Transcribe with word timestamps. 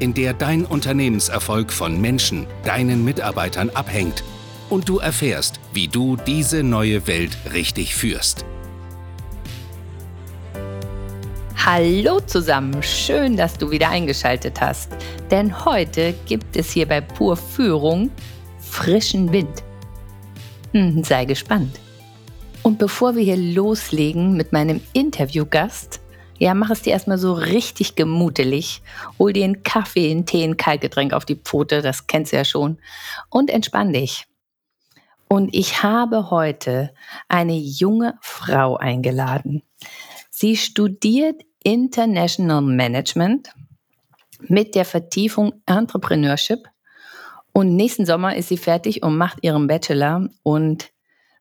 in 0.00 0.14
der 0.14 0.32
dein 0.32 0.64
Unternehmenserfolg 0.64 1.72
von 1.72 2.00
Menschen, 2.00 2.46
deinen 2.64 3.04
Mitarbeitern 3.04 3.70
abhängt 3.70 4.24
und 4.68 4.88
du 4.88 4.98
erfährst, 4.98 5.60
wie 5.72 5.88
du 5.88 6.16
diese 6.16 6.62
neue 6.62 7.06
Welt 7.06 7.36
richtig 7.52 7.94
führst. 7.94 8.44
Hallo 11.64 12.20
zusammen, 12.20 12.82
schön, 12.82 13.36
dass 13.36 13.58
du 13.58 13.70
wieder 13.70 13.90
eingeschaltet 13.90 14.60
hast. 14.60 14.90
Denn 15.30 15.64
heute 15.64 16.14
gibt 16.26 16.56
es 16.56 16.72
hier 16.72 16.86
bei 16.86 17.02
Pur 17.02 17.36
Führung 17.36 18.10
frischen 18.58 19.30
Wind. 19.30 19.62
Hm, 20.72 21.04
sei 21.04 21.26
gespannt. 21.26 21.78
Und 22.62 22.78
bevor 22.78 23.14
wir 23.14 23.22
hier 23.22 23.36
loslegen 23.36 24.36
mit 24.36 24.52
meinem 24.52 24.80
Interviewgast, 24.94 26.00
ja, 26.40 26.54
mach 26.54 26.70
es 26.70 26.80
dir 26.80 26.94
erstmal 26.94 27.18
so 27.18 27.34
richtig 27.34 27.96
gemutelig. 27.96 28.80
Hol 29.18 29.34
dir 29.34 29.44
einen 29.44 29.62
Kaffee, 29.62 30.10
einen 30.10 30.24
Tee, 30.24 30.42
ein 30.42 30.56
Kaltgetränk 30.56 31.12
auf 31.12 31.26
die 31.26 31.36
Pfote, 31.36 31.82
das 31.82 32.06
kennst 32.06 32.32
du 32.32 32.36
ja 32.36 32.46
schon. 32.46 32.78
Und 33.28 33.50
entspann 33.50 33.92
dich. 33.92 34.26
Und 35.28 35.54
ich 35.54 35.82
habe 35.82 36.30
heute 36.30 36.94
eine 37.28 37.56
junge 37.56 38.14
Frau 38.22 38.78
eingeladen. 38.78 39.62
Sie 40.30 40.56
studiert 40.56 41.42
International 41.62 42.62
Management 42.62 43.50
mit 44.40 44.74
der 44.74 44.86
Vertiefung 44.86 45.52
Entrepreneurship. 45.66 46.66
Und 47.52 47.76
nächsten 47.76 48.06
Sommer 48.06 48.34
ist 48.34 48.48
sie 48.48 48.56
fertig 48.56 49.02
und 49.02 49.18
macht 49.18 49.40
ihren 49.42 49.66
Bachelor. 49.66 50.30
Und 50.42 50.90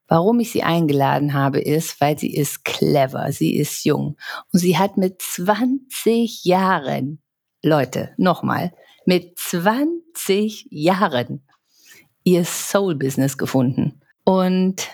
Warum 0.10 0.40
ich 0.40 0.52
sie 0.52 0.64
eingeladen 0.64 1.34
habe, 1.36 1.60
ist, 1.60 2.02
weil 2.02 2.18
sie 2.18 2.34
ist 2.34 2.66
clever, 2.66 3.32
sie 3.32 3.56
ist 3.56 3.86
jung 3.86 4.18
und 4.52 4.60
sie 4.60 4.78
hat 4.78 4.98
mit 4.98 5.22
20 5.22 6.44
Jahren, 6.46 7.22
Leute, 7.64 8.10
nochmal, 8.18 8.74
mit 9.06 9.38
20 9.38 10.68
Jahren 10.72 11.44
ihr 12.24 12.44
Soul-Business 12.44 13.38
gefunden. 13.38 14.02
Und 14.24 14.88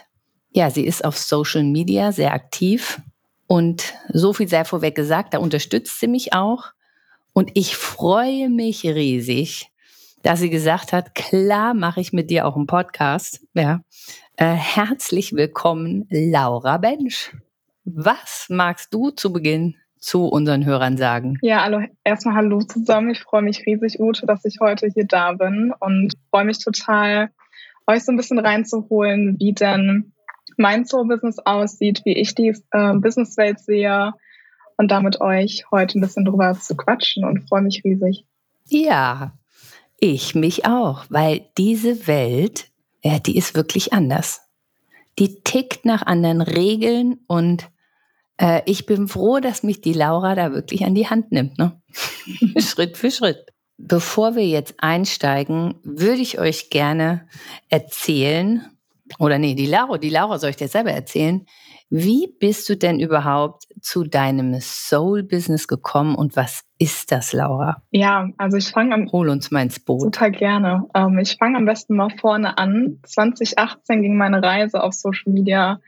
ja, 0.52 0.70
sie 0.70 0.86
ist 0.86 1.06
auf 1.06 1.18
Social 1.18 1.64
Media 1.64 2.12
sehr 2.12 2.34
aktiv 2.34 3.02
und 3.48 3.94
so 4.12 4.34
viel 4.34 4.50
sei 4.50 4.66
vorweg 4.66 4.96
gesagt, 4.96 5.34
da 5.34 5.38
unterstützt 5.38 6.00
sie 6.00 6.08
mich 6.08 6.34
auch. 6.34 6.72
Und 7.32 7.52
ich 7.54 7.78
freue 7.78 8.50
mich 8.50 8.84
riesig, 8.84 9.72
dass 10.24 10.40
sie 10.40 10.50
gesagt 10.50 10.92
hat, 10.94 11.16
klar 11.16 11.74
mache 11.74 12.02
ich 12.02 12.12
mit 12.12 12.30
dir 12.30 12.48
auch 12.48 12.56
einen 12.56 12.68
Podcast. 12.68 13.46
Ja, 13.54 13.82
äh, 14.38 14.45
herzlich 14.45 15.33
willkommen, 15.33 16.08
Laura 16.09 16.78
Bensch. 16.78 17.36
Was 17.83 18.47
magst 18.50 18.94
du 18.94 19.11
zu 19.11 19.31
Beginn 19.31 19.75
zu 19.97 20.25
unseren 20.28 20.66
Hörern 20.66 20.97
sagen? 20.97 21.38
Ja, 21.41 21.64
hallo, 21.64 21.81
erstmal 22.03 22.36
hallo 22.36 22.59
zusammen. 22.61 23.11
Ich 23.11 23.22
freue 23.22 23.41
mich 23.41 23.66
riesig, 23.66 24.00
Ute, 24.00 24.25
dass 24.25 24.44
ich 24.45 24.58
heute 24.59 24.88
hier 24.88 25.06
da 25.06 25.33
bin 25.33 25.73
und 25.80 26.13
freue 26.30 26.45
mich 26.45 26.63
total, 26.63 27.30
euch 27.88 28.03
so 28.03 28.11
ein 28.11 28.17
bisschen 28.17 28.39
reinzuholen, 28.39 29.38
wie 29.39 29.53
denn 29.53 30.13
mein 30.58 30.85
Zoo-Business 30.85 31.40
aussieht, 31.40 32.01
wie 32.06 32.18
ich 32.18 32.35
die 32.35 32.56
äh, 32.72 32.94
Businesswelt 32.95 33.59
sehe 33.59 34.13
und 34.78 34.91
damit 34.91 35.22
euch 35.22 35.66
heute 35.72 35.97
ein 35.97 36.01
bisschen 36.01 36.25
drüber 36.25 36.53
zu 36.53 36.75
quatschen 36.75 37.24
und 37.24 37.47
freue 37.47 37.62
mich 37.62 37.84
riesig. 37.84 38.25
Ja, 38.68 39.34
ich 40.00 40.35
mich 40.35 40.66
auch, 40.66 41.06
weil 41.09 41.45
diese 41.57 42.07
Welt 42.07 42.72
ja, 43.06 43.20
die 43.20 43.38
ist 43.38 43.54
wirklich 43.54 43.94
anders. 43.94 44.42
Die 45.20 45.44
tickt 45.44 45.86
nach 45.86 46.02
anderen 46.02 46.42
Regeln 46.42 47.20
und 47.28 47.70
äh, 48.38 48.64
ich 48.66 48.88
bin 48.88 49.08
froh, 49.08 49.40
dass 49.40 49.62
mich 49.62 49.80
die 49.80 49.94
Laura 49.94 50.34
da 50.34 50.52
wirklich 50.52 50.84
an 50.86 50.96
die 50.96 51.08
Hand 51.08 51.32
nimmt, 51.32 51.60
ne? 51.60 51.80
Schritt 52.58 52.98
für 52.98 53.12
Schritt. 53.12 53.46
Bevor 53.78 54.36
wir 54.36 54.48
jetzt 54.48 54.74
einsteigen, 54.80 55.76
würde 55.84 56.22
ich 56.22 56.40
euch 56.40 56.72
gerne 56.72 57.28
erzählen, 57.70 58.66
oder 59.20 59.38
nee, 59.38 59.54
die 59.54 59.68
Laura, 59.68 60.00
die 60.00 60.10
Laura 60.10 60.40
soll 60.40 60.50
ich 60.50 60.56
dir 60.56 60.68
selber 60.68 60.92
erzählen, 60.92 61.46
wie 61.90 62.34
bist 62.40 62.68
du 62.68 62.75
denn 62.75 63.00
überhaupt 63.00 63.66
zu 63.79 64.03
deinem 64.03 64.59
Soul-Business 64.59 65.68
gekommen 65.68 66.16
und 66.16 66.35
was 66.35 66.63
ist 66.79 67.12
das, 67.12 67.31
Laura? 67.31 67.84
Ja, 67.91 68.29
also 68.38 68.57
ich 68.57 68.69
fange 68.69 68.96
am. 68.96 69.12
Hol 69.12 69.29
uns 69.29 69.51
mal 69.51 69.62
ins 69.62 69.79
Boot. 69.79 70.01
Super 70.01 70.31
gerne. 70.31 70.88
Ähm, 70.94 71.19
ich 71.19 71.38
fange 71.38 71.57
am 71.57 71.66
besten 71.66 71.95
mal 71.95 72.09
vorne 72.09 72.57
an. 72.57 73.00
2018 73.03 74.01
ging 74.01 74.18
meine 74.18 74.41
Reise 74.41 74.81
auf 74.81 74.94
Social 74.94 75.31
Media 75.31 75.79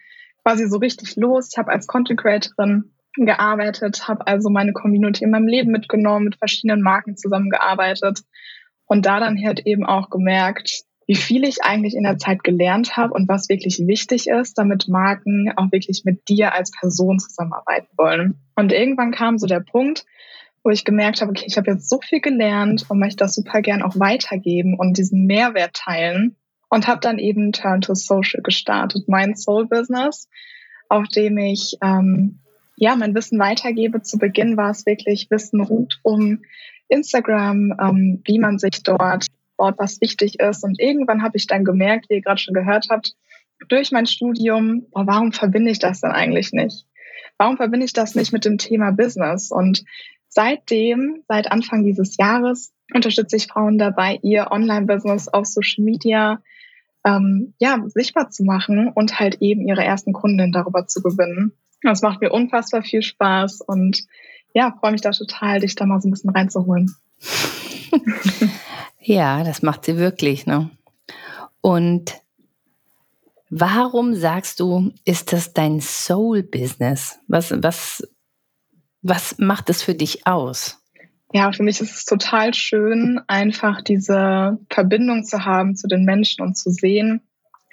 quasi 0.44 0.68
so 0.68 0.78
richtig 0.78 1.16
los. 1.16 1.50
Ich 1.52 1.58
habe 1.58 1.72
als 1.72 1.88
Content 1.88 2.20
Creatorin 2.20 2.94
gearbeitet, 3.16 4.08
habe 4.08 4.28
also 4.28 4.50
meine 4.50 4.74
Community 4.74 5.24
in 5.24 5.32
meinem 5.32 5.48
Leben 5.48 5.72
mitgenommen, 5.72 6.26
mit 6.26 6.38
verschiedenen 6.38 6.82
Marken 6.82 7.18
zusammengearbeitet 7.18 8.22
und 8.86 9.06
da 9.06 9.20
dann 9.20 9.38
halt 9.44 9.66
eben 9.66 9.86
auch 9.86 10.10
gemerkt, 10.10 10.84
wie 11.08 11.16
viel 11.16 11.46
ich 11.46 11.64
eigentlich 11.64 11.96
in 11.96 12.04
der 12.04 12.18
Zeit 12.18 12.44
gelernt 12.44 12.98
habe 12.98 13.14
und 13.14 13.30
was 13.30 13.48
wirklich 13.48 13.80
wichtig 13.88 14.28
ist, 14.28 14.58
damit 14.58 14.90
Marken 14.90 15.52
auch 15.56 15.72
wirklich 15.72 16.04
mit 16.04 16.28
dir 16.28 16.54
als 16.54 16.70
Person 16.72 17.18
zusammenarbeiten 17.18 17.88
wollen. 17.98 18.36
Und 18.56 18.74
irgendwann 18.74 19.12
kam 19.12 19.38
so 19.38 19.48
der 19.48 19.62
Punkt, 19.62 20.06
wo 20.64 20.70
ich 20.70 20.84
gemerkt 20.84 21.22
habe, 21.22 21.32
okay, 21.32 21.46
ich 21.48 21.58
habe 21.58 21.72
jetzt 21.72 21.90
so 21.90 22.00
viel 22.02 22.20
gelernt 22.20 22.86
und 22.90 23.00
möchte 23.00 23.24
das 23.24 23.36
super 23.36 23.62
gern 23.62 23.84
auch 23.84 23.98
weitergeben 23.98 24.78
und 24.78 24.98
diesen 24.98 25.26
Mehrwert 25.26 25.74
teilen 25.76 26.36
und 26.70 26.88
habe 26.90 27.00
dann 27.00 27.20
eben 27.20 27.54
Turn 27.54 27.80
to 27.80 27.96
Social 27.96 28.42
gestartet, 28.44 29.08
mein 29.08 29.38
Soul 29.38 29.66
Business, 29.66 30.28
auf 30.90 31.08
dem 31.08 31.38
ich 31.38 31.78
ähm, 31.82 32.40
ja 32.76 32.98
mein 32.98 33.16
Wissen 33.16 33.40
weitergebe. 33.40 34.02
Zu 34.02 34.18
Beginn 34.18 34.58
war 34.58 34.72
es 34.72 34.86
wirklich 34.86 35.28
Wissen 35.30 35.62
rund 35.62 36.02
um 36.04 36.42
Instagram, 36.90 37.74
ähm, 37.82 38.22
wie 38.26 38.40
man 38.40 38.60
sich 38.60 38.84
dort 38.84 39.28
Sport, 39.58 39.80
was 39.80 40.00
wichtig 40.02 40.40
ist. 40.40 40.64
Und 40.64 40.80
irgendwann 40.80 41.24
habe 41.24 41.36
ich 41.36 41.48
dann 41.48 41.66
gemerkt, 41.66 42.10
wie 42.10 42.16
ihr 42.16 42.22
gerade 42.22 42.40
schon 42.40 42.54
gehört 42.54 42.88
habt, 42.90 43.16
durch 43.70 43.92
mein 43.92 44.06
Studium, 44.06 44.86
boah, 44.92 45.08
warum 45.08 45.34
verbinde 45.34 45.72
ich 45.72 45.80
das 45.80 46.02
denn 46.02 46.12
eigentlich 46.12 46.54
nicht? 46.54 46.86
Warum 47.40 47.58
verbinde 47.58 47.86
ich 47.86 47.94
das 47.94 48.14
nicht 48.14 48.32
mit 48.32 48.46
dem 48.46 48.60
Thema 48.60 48.92
Business? 48.92 49.52
Und 49.52 49.84
seitdem, 50.30 51.24
seit 51.28 51.52
Anfang 51.52 51.84
dieses 51.84 52.18
Jahres, 52.18 52.72
unterstütze 52.94 53.36
ich 53.36 53.48
Frauen 53.48 53.80
dabei, 53.80 54.20
ihr 54.22 54.52
Online-Business 54.52 55.28
auf 55.28 55.48
Social 55.48 55.84
Media 55.84 56.40
ähm, 57.04 57.54
ja, 57.60 57.84
sichtbar 57.88 58.30
zu 58.30 58.44
machen 58.44 58.90
und 58.94 59.20
halt 59.20 59.38
eben 59.42 59.68
ihre 59.68 59.84
ersten 59.84 60.14
Kunden 60.14 60.52
darüber 60.52 60.86
zu 60.86 61.02
gewinnen. 61.02 61.54
Das 61.82 62.02
macht 62.04 62.22
mir 62.22 62.32
unfassbar 62.32 62.84
viel 62.84 63.02
Spaß 63.02 63.62
und 63.62 64.06
ja, 64.54 64.76
freue 64.80 64.92
mich 64.92 65.02
da 65.02 65.12
total, 65.12 65.60
dich 65.60 65.76
da 65.76 65.86
mal 65.86 66.00
so 66.02 66.08
ein 66.08 66.12
bisschen 66.12 66.30
reinzuholen. 66.30 66.96
Ja, 69.08 69.46
das 69.46 69.62
macht 69.62 69.86
sie 69.86 69.96
wirklich. 69.96 70.46
Ne? 70.48 70.70
Und 71.62 72.22
warum 73.50 74.16
sagst 74.16 74.60
du, 74.60 74.92
ist 75.06 75.32
das 75.32 75.54
dein 75.54 75.80
Soul-Business? 75.80 77.18
Was, 77.26 77.54
was, 77.64 78.06
was 79.02 79.38
macht 79.38 79.70
es 79.70 79.82
für 79.82 79.96
dich 79.96 80.28
aus? 80.28 80.84
Ja, 81.32 81.54
für 81.54 81.64
mich 81.64 81.80
ist 81.80 81.96
es 81.96 82.04
total 82.04 82.54
schön, 82.54 83.22
einfach 83.28 83.82
diese 83.82 84.60
Verbindung 84.70 85.24
zu 85.24 85.46
haben 85.46 85.78
zu 85.78 85.88
den 85.88 86.04
Menschen 86.04 86.44
und 86.44 86.58
zu 86.58 86.70
sehen, 86.70 87.22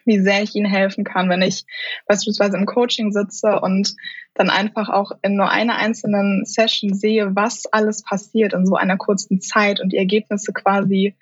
wie 0.05 0.21
sehr 0.21 0.43
ich 0.43 0.55
ihnen 0.55 0.71
helfen 0.71 1.05
kann, 1.05 1.29
wenn 1.29 1.43
ich 1.43 1.65
beispielsweise 2.07 2.57
im 2.57 2.67
Coaching 2.67 3.13
sitze 3.13 3.61
und 3.61 3.95
dann 4.35 4.51
einfach 4.51 4.89
auch 4.89 5.13
in 5.23 5.37
nur 5.37 5.51
einer 5.51 5.77
einzelnen 5.77 6.45
Session 6.45 6.95
sehe, 6.95 7.35
was 7.35 7.67
alles 7.67 8.03
passiert 8.03 8.53
in 8.53 8.67
so 8.67 8.75
einer 8.77 8.97
kurzen 8.97 9.41
Zeit 9.41 9.81
und 9.81 9.93
die 9.93 9.99
Ergebnisse 9.99 10.53
quasi 10.53 11.17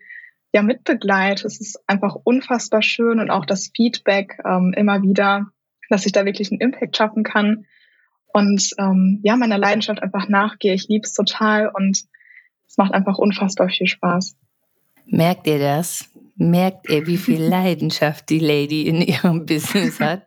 ja 0.52 0.62
mitbegleite. 0.62 1.46
Es 1.46 1.60
ist 1.60 1.78
einfach 1.86 2.16
unfassbar 2.24 2.82
schön 2.82 3.20
und 3.20 3.30
auch 3.30 3.44
das 3.44 3.70
Feedback 3.74 4.38
ähm, 4.44 4.74
immer 4.76 5.02
wieder, 5.02 5.46
dass 5.88 6.06
ich 6.06 6.12
da 6.12 6.24
wirklich 6.24 6.50
einen 6.50 6.60
Impact 6.60 6.96
schaffen 6.96 7.22
kann 7.22 7.66
und 8.32 8.70
ähm, 8.78 9.20
ja, 9.22 9.36
meiner 9.36 9.58
Leidenschaft 9.58 10.02
einfach 10.02 10.28
nachgehe. 10.28 10.74
Ich 10.74 10.88
liebe 10.88 11.06
es 11.06 11.14
total 11.14 11.68
und 11.68 12.04
es 12.66 12.76
macht 12.76 12.94
einfach 12.94 13.18
unfassbar 13.18 13.68
viel 13.68 13.86
Spaß. 13.86 14.36
Merkt 15.06 15.46
ihr 15.46 15.58
das? 15.58 16.08
Merkt 16.36 16.88
ihr, 16.90 17.06
wie 17.06 17.16
viel 17.16 17.42
Leidenschaft 17.48 18.28
die 18.28 18.38
Lady 18.38 18.86
in 18.86 19.00
ihrem 19.00 19.46
Business 19.46 20.00
hat. 20.00 20.26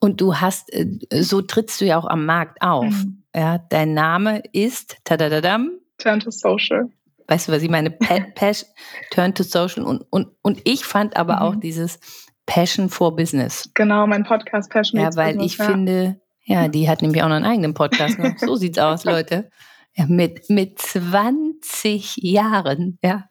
Und 0.00 0.20
du 0.20 0.36
hast, 0.36 0.72
äh, 0.72 0.86
so 1.22 1.42
trittst 1.42 1.80
du 1.80 1.84
ja 1.84 1.98
auch 1.98 2.06
am 2.06 2.24
Markt 2.24 2.62
auf. 2.62 2.84
Mhm. 2.84 3.22
Ja, 3.34 3.58
dein 3.58 3.94
Name 3.94 4.42
ist 4.52 4.96
tadadadam. 5.04 5.70
Turn 5.98 6.20
to 6.20 6.30
Social. 6.30 6.88
Weißt 7.26 7.48
du, 7.48 7.52
was 7.52 7.62
ich 7.62 7.70
meine? 7.70 7.90
Pa 7.90 8.20
Passion, 8.34 8.70
Turn 9.10 9.34
to 9.34 9.42
Social. 9.42 9.84
Und, 9.84 10.04
und, 10.10 10.28
und 10.42 10.60
ich 10.64 10.84
fand 10.84 11.16
aber 11.16 11.36
mhm. 11.36 11.42
auch 11.42 11.56
dieses 11.56 11.98
Passion 12.46 12.88
for 12.88 13.14
Business. 13.14 13.70
Genau, 13.74 14.06
mein 14.06 14.24
Podcast 14.24 14.70
Passion 14.70 15.00
Ja, 15.00 15.14
weil 15.14 15.34
Business, 15.34 15.52
ich 15.52 15.58
ja. 15.58 15.64
finde, 15.66 16.20
ja, 16.44 16.68
die 16.68 16.88
hat 16.88 17.02
nämlich 17.02 17.22
auch 17.22 17.28
noch 17.28 17.36
einen 17.36 17.44
eigenen 17.44 17.74
Podcast. 17.74 18.18
Ne? 18.18 18.34
So 18.38 18.56
sieht's 18.56 18.78
aus, 18.78 19.04
Leute. 19.04 19.50
Ja, 19.94 20.06
mit, 20.06 20.48
mit 20.48 20.78
20 20.78 22.16
Jahren, 22.18 22.98
ja. 23.02 23.28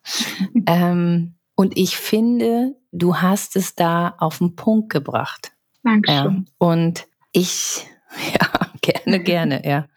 ähm, 0.67 1.36
und 1.57 1.75
ich 1.75 1.97
finde, 1.97 2.75
du 2.91 3.17
hast 3.17 3.55
es 3.55 3.73
da 3.73 4.13
auf 4.19 4.37
den 4.37 4.55
Punkt 4.55 4.91
gebracht. 4.91 5.53
Dankeschön. 5.83 6.45
Ja. 6.45 6.53
Und 6.59 7.07
ich, 7.31 7.87
ja, 8.39 8.71
gerne, 8.81 9.19
gerne, 9.19 9.61
ja. 9.65 9.87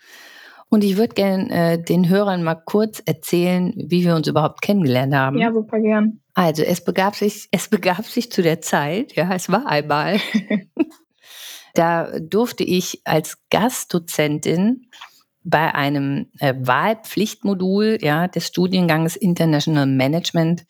Und 0.71 0.85
ich 0.85 0.97
würde 0.97 1.15
gerne 1.15 1.51
äh, 1.51 1.83
den 1.83 2.09
Hörern 2.09 2.43
mal 2.43 2.55
kurz 2.55 3.03
erzählen, 3.05 3.75
wie 3.77 4.05
wir 4.05 4.15
uns 4.15 4.27
überhaupt 4.27 4.62
kennengelernt 4.62 5.15
haben. 5.15 5.37
Ja, 5.37 5.53
super 5.53 5.81
gern. 5.81 6.21
Also 6.33 6.62
es 6.62 6.83
begab 6.83 7.15
sich, 7.15 7.49
es 7.53 7.69
begab 7.69 8.06
sich 8.06 8.33
zu 8.33 8.41
der 8.41 8.63
Zeit, 8.63 9.15
ja, 9.15 9.35
es 9.35 9.51
war 9.51 9.67
einmal, 9.67 10.19
da 11.75 12.19
durfte 12.21 12.65
ich 12.65 13.03
als 13.05 13.37
Gastdozentin 13.51 14.87
bei 15.43 15.75
einem 15.75 16.31
äh, 16.39 16.55
Wahlpflichtmodul 16.56 17.99
ja, 18.01 18.29
des 18.29 18.47
Studienganges 18.47 19.17
International 19.17 19.87
Management 19.87 20.65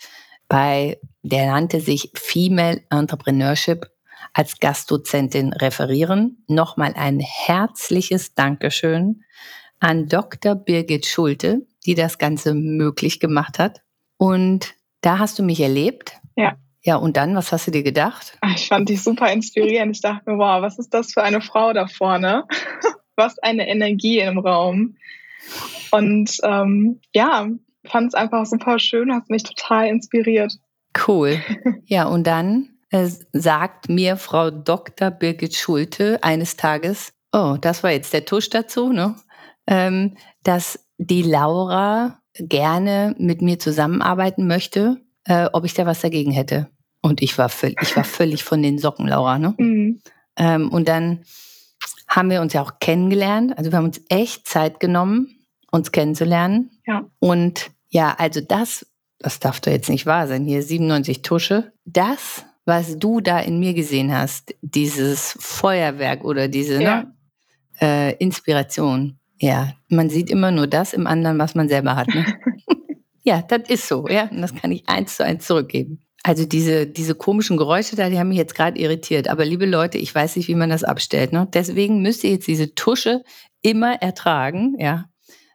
bei, 0.51 0.99
der 1.23 1.47
nannte 1.47 1.81
sich 1.81 2.11
Female 2.15 2.83
Entrepreneurship, 2.91 3.87
als 4.35 4.61
Gastdozentin 4.61 5.53
referieren. 5.55 6.45
Nochmal 6.47 6.93
ein 6.97 7.21
herzliches 7.21 8.35
Dankeschön 8.35 9.23
an 9.79 10.09
Dr. 10.09 10.55
Birgit 10.57 11.07
Schulte, 11.07 11.67
die 11.87 11.95
das 11.95 12.19
Ganze 12.19 12.55
möglich 12.55 13.21
gemacht 13.21 13.59
hat. 13.59 13.81
Und 14.19 14.75
da 15.01 15.19
hast 15.19 15.39
du 15.39 15.43
mich 15.43 15.61
erlebt. 15.61 16.13
Ja. 16.37 16.57
Ja, 16.83 16.97
und 16.97 17.17
dann, 17.17 17.35
was 17.35 17.53
hast 17.53 17.67
du 17.67 17.71
dir 17.71 17.83
gedacht? 17.83 18.39
Ich 18.55 18.69
fand 18.69 18.89
dich 18.89 19.03
super 19.03 19.31
inspirierend. 19.33 19.97
Ich 19.97 20.03
dachte 20.03 20.31
mir, 20.31 20.39
wow, 20.39 20.63
was 20.63 20.79
ist 20.79 20.93
das 20.95 21.13
für 21.13 21.23
eine 21.23 21.41
Frau 21.41 21.73
da 21.73 21.87
vorne? 21.87 22.45
was 23.17 23.39
eine 23.39 23.69
Energie 23.69 24.19
im 24.19 24.39
Raum. 24.39 24.97
Und 25.91 26.39
ähm, 26.43 27.01
ja, 27.15 27.49
fand 27.85 28.09
es 28.09 28.15
einfach 28.15 28.47
super 28.47 28.79
schön, 28.79 29.13
hat 29.13 29.29
mich 29.31 29.43
total 29.43 29.89
inspiriert. 29.89 30.55
Cool. 31.07 31.41
Ja, 31.87 32.05
und 32.05 32.25
dann 32.25 32.69
äh, 32.91 33.09
sagt 33.33 33.89
mir 33.89 34.17
Frau 34.17 34.51
Dr. 34.53 35.11
Birgit 35.11 35.57
Schulte 35.57 36.23
eines 36.23 36.57
Tages, 36.57 37.13
oh, 37.33 37.57
das 37.61 37.83
war 37.83 37.91
jetzt 37.91 38.13
der 38.13 38.25
Tusch 38.25 38.49
dazu, 38.49 38.93
ne? 38.93 39.17
Ähm, 39.67 40.17
dass 40.45 40.87
die 40.99 41.23
Laura 41.23 42.21
gerne 42.39 43.15
mit 43.19 43.43
mir 43.43 43.59
zusammenarbeiten 43.59 44.47
möchte, 44.47 45.01
äh, 45.25 45.49
ob 45.53 45.65
ich 45.65 45.75
da 45.75 45.85
was 45.87 46.01
dagegen 46.01 46.31
hätte. 46.31 46.69
Und 47.03 47.23
ich 47.23 47.39
war, 47.39 47.49
völlig, 47.49 47.81
ich 47.83 47.97
war 47.97 48.05
völlig 48.05 48.45
von 48.45 48.63
den 48.63 48.79
Socken, 48.79 49.09
Laura. 49.09 49.39
Ne? 49.39 49.55
Mhm. 49.59 50.01
Ähm, 50.37 50.71
und 50.71 50.87
dann 50.89 51.25
haben 52.09 52.31
wir 52.31 52.41
uns 52.41 52.53
ja 52.53 52.63
auch 52.63 52.79
kennengelernt. 52.81 53.57
Also 53.57 53.71
wir 53.71 53.79
haben 53.79 53.87
uns 53.87 54.03
echt 54.09 54.47
Zeit 54.47 54.81
genommen, 54.81 55.40
uns 55.71 55.93
kennenzulernen. 55.93 56.71
Ja. 56.87 57.07
Und 57.19 57.71
ja, 57.89 58.15
also 58.19 58.41
das, 58.41 58.87
das 59.19 59.41
darf 59.41 59.61
doch 59.61 59.71
jetzt 59.71 59.89
nicht 59.89 60.07
wahr 60.07 60.27
sein, 60.27 60.45
hier 60.45 60.63
97 60.63 61.23
Tusche. 61.23 61.73
Das, 61.85 62.45
was 62.65 62.99
du 62.99 63.21
da 63.21 63.41
in 63.41 63.59
mir 63.59 63.75
gesehen 63.75 64.17
hast, 64.17 64.55
dieses 64.63 65.37
Feuerwerk 65.41 66.25
oder 66.25 66.49
diese 66.49 66.83
ja. 66.83 67.03
ne, 67.03 67.15
äh, 67.81 68.17
Inspiration, 68.17 69.19
ja, 69.39 69.73
man 69.89 70.11
sieht 70.11 70.31
immer 70.31 70.51
nur 70.51 70.67
das 70.67 70.93
im 70.93 71.07
anderen, 71.07 71.39
was 71.39 71.55
man 71.55 71.69
selber 71.69 71.97
hat. 71.97 72.09
Ne? 72.09 72.27
ja, 73.23 73.43
das 73.43 73.69
ist 73.69 73.89
so, 73.89 74.07
ja. 74.09 74.29
Und 74.31 74.43
das 74.43 74.55
kann 74.55 74.71
ich 74.71 74.89
eins 74.89 75.17
zu 75.17 75.25
eins 75.25 75.47
zurückgeben. 75.47 76.03
Also 76.23 76.45
diese, 76.45 76.87
diese 76.87 77.15
komischen 77.15 77.57
Geräusche 77.57 77.97
da, 77.97 78.11
die 78.11 78.19
haben 78.19 78.29
mich 78.29 78.37
jetzt 78.37 78.55
gerade 78.55 78.79
irritiert. 78.79 79.29
Aber 79.29 79.47
liebe 79.47 79.65
Leute, 79.65 79.97
ich 79.97 80.15
weiß 80.15 80.37
nicht, 80.37 80.49
wie 80.49 80.55
man 80.55 80.69
das 80.69 80.85
abstellt. 80.85 81.33
Ne? 81.33 81.49
Deswegen 81.53 82.03
müsst 82.03 82.25
ihr 82.25 82.31
jetzt 82.31 82.47
diese 82.47 82.75
Tusche 82.75 83.23
immer 83.63 83.95
ertragen, 84.03 84.77
ja. 84.79 85.10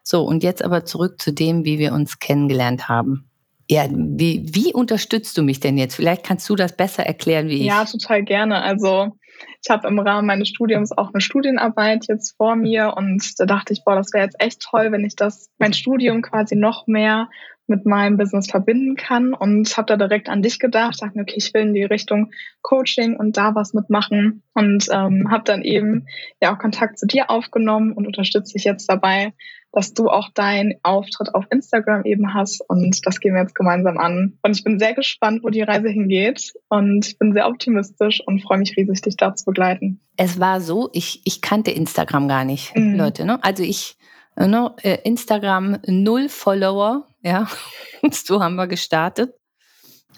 So, 0.07 0.21
und 0.21 0.43
jetzt 0.43 0.63
aber 0.63 0.85
zurück 0.85 1.19
zu 1.19 1.33
dem, 1.33 1.65
wie 1.65 1.79
wir 1.79 1.91
uns 1.91 2.19
kennengelernt 2.19 2.87
haben. 2.87 3.27
Ja, 3.67 3.87
wie, 3.89 4.45
wie 4.53 4.71
unterstützt 4.71 5.35
du 5.35 5.41
mich 5.41 5.59
denn 5.59 5.79
jetzt? 5.79 5.95
Vielleicht 5.95 6.23
kannst 6.23 6.47
du 6.47 6.55
das 6.55 6.77
besser 6.77 7.03
erklären 7.03 7.47
wie 7.47 7.61
ich. 7.61 7.65
Ja, 7.65 7.83
total 7.85 8.23
gerne. 8.23 8.61
Also 8.61 9.17
ich 9.63 9.69
habe 9.71 9.87
im 9.87 9.97
Rahmen 9.97 10.27
meines 10.27 10.49
Studiums 10.49 10.91
auch 10.91 11.11
eine 11.11 11.21
Studienarbeit 11.21 12.05
jetzt 12.07 12.37
vor 12.37 12.55
mir 12.55 12.93
und 12.95 13.39
da 13.39 13.47
dachte 13.47 13.73
ich, 13.73 13.83
boah, 13.83 13.95
das 13.95 14.13
wäre 14.13 14.25
jetzt 14.25 14.39
echt 14.39 14.61
toll, 14.61 14.91
wenn 14.91 15.03
ich 15.03 15.15
das, 15.15 15.49
mein 15.57 15.73
Studium 15.73 16.21
quasi 16.21 16.55
noch 16.55 16.85
mehr 16.85 17.27
mit 17.65 17.87
meinem 17.87 18.17
Business 18.17 18.47
verbinden 18.47 18.95
kann 18.95 19.33
und 19.33 19.75
habe 19.75 19.87
da 19.87 19.97
direkt 19.97 20.29
an 20.29 20.43
dich 20.43 20.59
gedacht, 20.59 21.01
dachte 21.01 21.17
mir, 21.17 21.23
okay, 21.23 21.33
ich 21.37 21.51
will 21.55 21.63
in 21.63 21.73
die 21.73 21.83
Richtung 21.83 22.31
Coaching 22.61 23.17
und 23.17 23.37
da 23.37 23.55
was 23.55 23.73
mitmachen 23.73 24.43
und 24.53 24.87
ähm, 24.91 25.31
habe 25.31 25.45
dann 25.45 25.63
eben 25.63 26.05
ja 26.39 26.53
auch 26.53 26.59
Kontakt 26.59 26.99
zu 26.99 27.07
dir 27.07 27.31
aufgenommen 27.31 27.93
und 27.93 28.05
unterstütze 28.05 28.53
dich 28.53 28.65
jetzt 28.65 28.87
dabei, 28.87 29.33
dass 29.75 29.93
du 29.93 30.07
auch 30.07 30.29
deinen 30.33 30.75
Auftritt 30.83 31.35
auf 31.35 31.45
Instagram 31.51 32.05
eben 32.05 32.33
hast 32.33 32.61
und 32.67 33.05
das 33.05 33.19
gehen 33.19 33.33
wir 33.33 33.41
jetzt 33.41 33.55
gemeinsam 33.55 33.97
an. 33.97 34.39
Und 34.41 34.55
ich 34.55 34.63
bin 34.63 34.79
sehr 34.79 34.93
gespannt, 34.93 35.43
wo 35.43 35.49
die 35.49 35.61
Reise 35.61 35.89
hingeht 35.89 36.53
und 36.69 37.19
bin 37.19 37.33
sehr 37.33 37.47
optimistisch 37.47 38.23
und 38.25 38.41
freue 38.41 38.59
mich 38.59 38.77
riesig, 38.77 39.01
dich 39.01 39.17
da 39.17 39.35
zu 39.35 39.43
begleiten. 39.43 39.99
Es 40.15 40.39
war 40.39 40.61
so, 40.61 40.89
ich, 40.93 41.21
ich 41.25 41.41
kannte 41.41 41.71
Instagram 41.71 42.29
gar 42.29 42.45
nicht, 42.45 42.73
mhm. 42.75 42.95
Leute. 42.95 43.25
Ne? 43.25 43.43
Also 43.43 43.63
ich, 43.63 43.97
ne, 44.37 44.73
Instagram 45.03 45.79
null 45.85 46.29
Follower, 46.29 47.07
ja, 47.21 47.47
so 48.11 48.41
haben 48.41 48.55
wir 48.55 48.67
gestartet. 48.67 49.33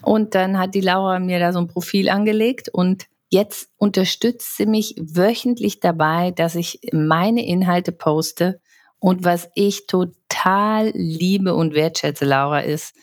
Und 0.02 0.36
dann 0.36 0.56
hat 0.56 0.76
die 0.76 0.80
Laura 0.80 1.18
mir 1.18 1.40
da 1.40 1.52
so 1.52 1.58
ein 1.58 1.66
Profil 1.66 2.08
angelegt 2.08 2.68
und 2.72 3.06
jetzt 3.28 3.70
unterstützt 3.76 4.56
sie 4.56 4.66
mich 4.66 4.94
wöchentlich 4.98 5.80
dabei, 5.80 6.30
dass 6.30 6.54
ich 6.54 6.78
meine 6.92 7.44
Inhalte 7.44 7.90
poste. 7.90 8.60
Und 9.00 9.24
was 9.24 9.48
ich 9.54 9.86
total 9.86 10.90
liebe 10.94 11.54
und 11.54 11.74
wertschätze, 11.74 12.24
Laura, 12.24 12.60
ist 12.60 12.94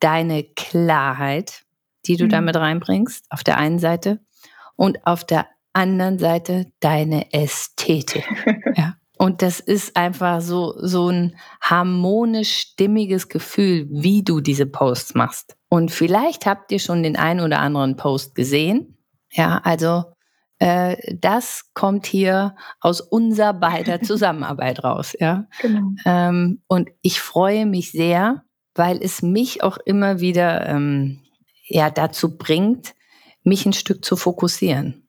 deine 0.00 0.44
Klarheit, 0.44 1.64
die 2.06 2.16
du 2.16 2.24
mhm. 2.24 2.30
damit 2.30 2.56
reinbringst, 2.56 3.26
auf 3.30 3.42
der 3.42 3.58
einen 3.58 3.78
Seite. 3.78 4.20
Und 4.76 5.06
auf 5.06 5.24
der 5.24 5.46
anderen 5.72 6.18
Seite 6.18 6.72
deine 6.80 7.32
Ästhetik. 7.32 8.24
ja. 8.76 8.94
Und 9.18 9.42
das 9.42 9.58
ist 9.58 9.96
einfach 9.96 10.40
so, 10.40 10.74
so 10.78 11.08
ein 11.08 11.36
harmonisch 11.60 12.52
stimmiges 12.52 13.28
Gefühl, 13.28 13.88
wie 13.90 14.22
du 14.22 14.40
diese 14.40 14.66
Posts 14.66 15.14
machst. 15.14 15.56
Und 15.68 15.90
vielleicht 15.90 16.46
habt 16.46 16.70
ihr 16.70 16.78
schon 16.78 17.02
den 17.02 17.16
einen 17.16 17.40
oder 17.40 17.58
anderen 17.58 17.96
Post 17.96 18.36
gesehen. 18.36 18.96
Ja, 19.32 19.60
also 19.64 20.04
äh, 20.58 20.96
das 21.14 21.70
kommt 21.74 22.06
hier 22.06 22.54
aus 22.80 23.00
unserer 23.00 23.54
beider 23.54 24.00
Zusammenarbeit 24.02 24.84
raus. 24.84 25.14
Ja, 25.18 25.46
genau. 25.60 25.92
Ähm, 26.04 26.62
und 26.68 26.90
ich 27.02 27.20
freue 27.20 27.66
mich 27.66 27.92
sehr, 27.92 28.44
weil 28.74 29.02
es 29.02 29.22
mich 29.22 29.62
auch 29.62 29.78
immer 29.84 30.20
wieder 30.20 30.66
ähm, 30.66 31.20
ja 31.66 31.90
dazu 31.90 32.36
bringt, 32.36 32.94
mich 33.42 33.66
ein 33.66 33.72
Stück 33.72 34.04
zu 34.04 34.16
fokussieren. 34.16 35.08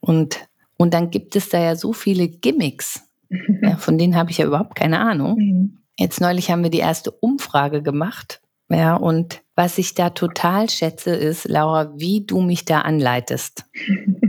Und 0.00 0.48
und 0.76 0.94
dann 0.94 1.10
gibt 1.10 1.36
es 1.36 1.50
da 1.50 1.60
ja 1.60 1.76
so 1.76 1.92
viele 1.92 2.26
Gimmicks 2.26 3.10
ja, 3.62 3.76
von 3.76 3.98
denen 3.98 4.16
habe 4.16 4.30
ich 4.30 4.38
ja 4.38 4.46
überhaupt 4.46 4.74
keine 4.74 5.00
Ahnung. 5.00 5.36
Mhm. 5.38 5.78
Jetzt 5.98 6.20
neulich 6.20 6.50
haben 6.50 6.62
wir 6.62 6.70
die 6.70 6.78
erste 6.78 7.10
Umfrage 7.10 7.82
gemacht. 7.82 8.40
Ja, 8.68 8.94
und 8.94 9.42
was 9.56 9.78
ich 9.78 9.94
da 9.94 10.10
total 10.10 10.70
schätze, 10.70 11.10
ist, 11.10 11.48
Laura, 11.48 11.92
wie 11.96 12.24
du 12.24 12.40
mich 12.40 12.64
da 12.64 12.80
anleitest. 12.82 13.64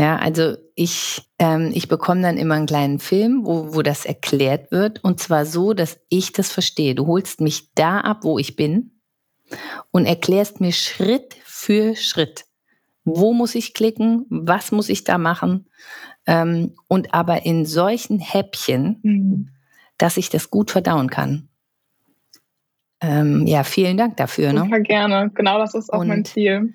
ja, 0.00 0.16
also 0.16 0.56
ich, 0.74 1.20
ähm, 1.38 1.72
ich 1.74 1.86
bekomme 1.86 2.22
dann 2.22 2.38
immer 2.38 2.54
einen 2.54 2.64
kleinen 2.64 3.00
Film, 3.00 3.44
wo, 3.44 3.74
wo 3.74 3.82
das 3.82 4.06
erklärt 4.06 4.72
wird. 4.72 5.04
Und 5.04 5.20
zwar 5.20 5.44
so, 5.44 5.74
dass 5.74 6.00
ich 6.08 6.32
das 6.32 6.50
verstehe. 6.50 6.94
Du 6.94 7.06
holst 7.06 7.42
mich 7.42 7.74
da 7.74 8.00
ab, 8.00 8.20
wo 8.22 8.38
ich 8.38 8.56
bin 8.56 9.02
und 9.90 10.06
erklärst 10.06 10.58
mir 10.58 10.72
Schritt 10.72 11.36
für 11.44 11.96
Schritt. 11.96 12.46
Wo 13.04 13.34
muss 13.34 13.54
ich 13.54 13.74
klicken? 13.74 14.24
Was 14.30 14.72
muss 14.72 14.88
ich 14.88 15.04
da 15.04 15.18
machen? 15.18 15.68
Ähm, 16.24 16.72
und 16.88 17.12
aber 17.12 17.44
in 17.44 17.66
solchen 17.66 18.20
Häppchen, 18.20 19.00
mhm. 19.02 19.48
dass 19.98 20.16
ich 20.16 20.30
das 20.30 20.48
gut 20.48 20.70
verdauen 20.70 21.10
kann. 21.10 21.50
Ähm, 23.02 23.46
ja, 23.46 23.64
vielen 23.64 23.98
Dank 23.98 24.16
dafür. 24.16 24.54
Ne? 24.54 24.60
Super 24.60 24.78
ne? 24.78 24.82
gerne. 24.82 25.30
Genau 25.34 25.58
das 25.58 25.74
ist 25.74 25.92
auch 25.92 26.00
und, 26.00 26.08
mein 26.08 26.24
Ziel. 26.24 26.72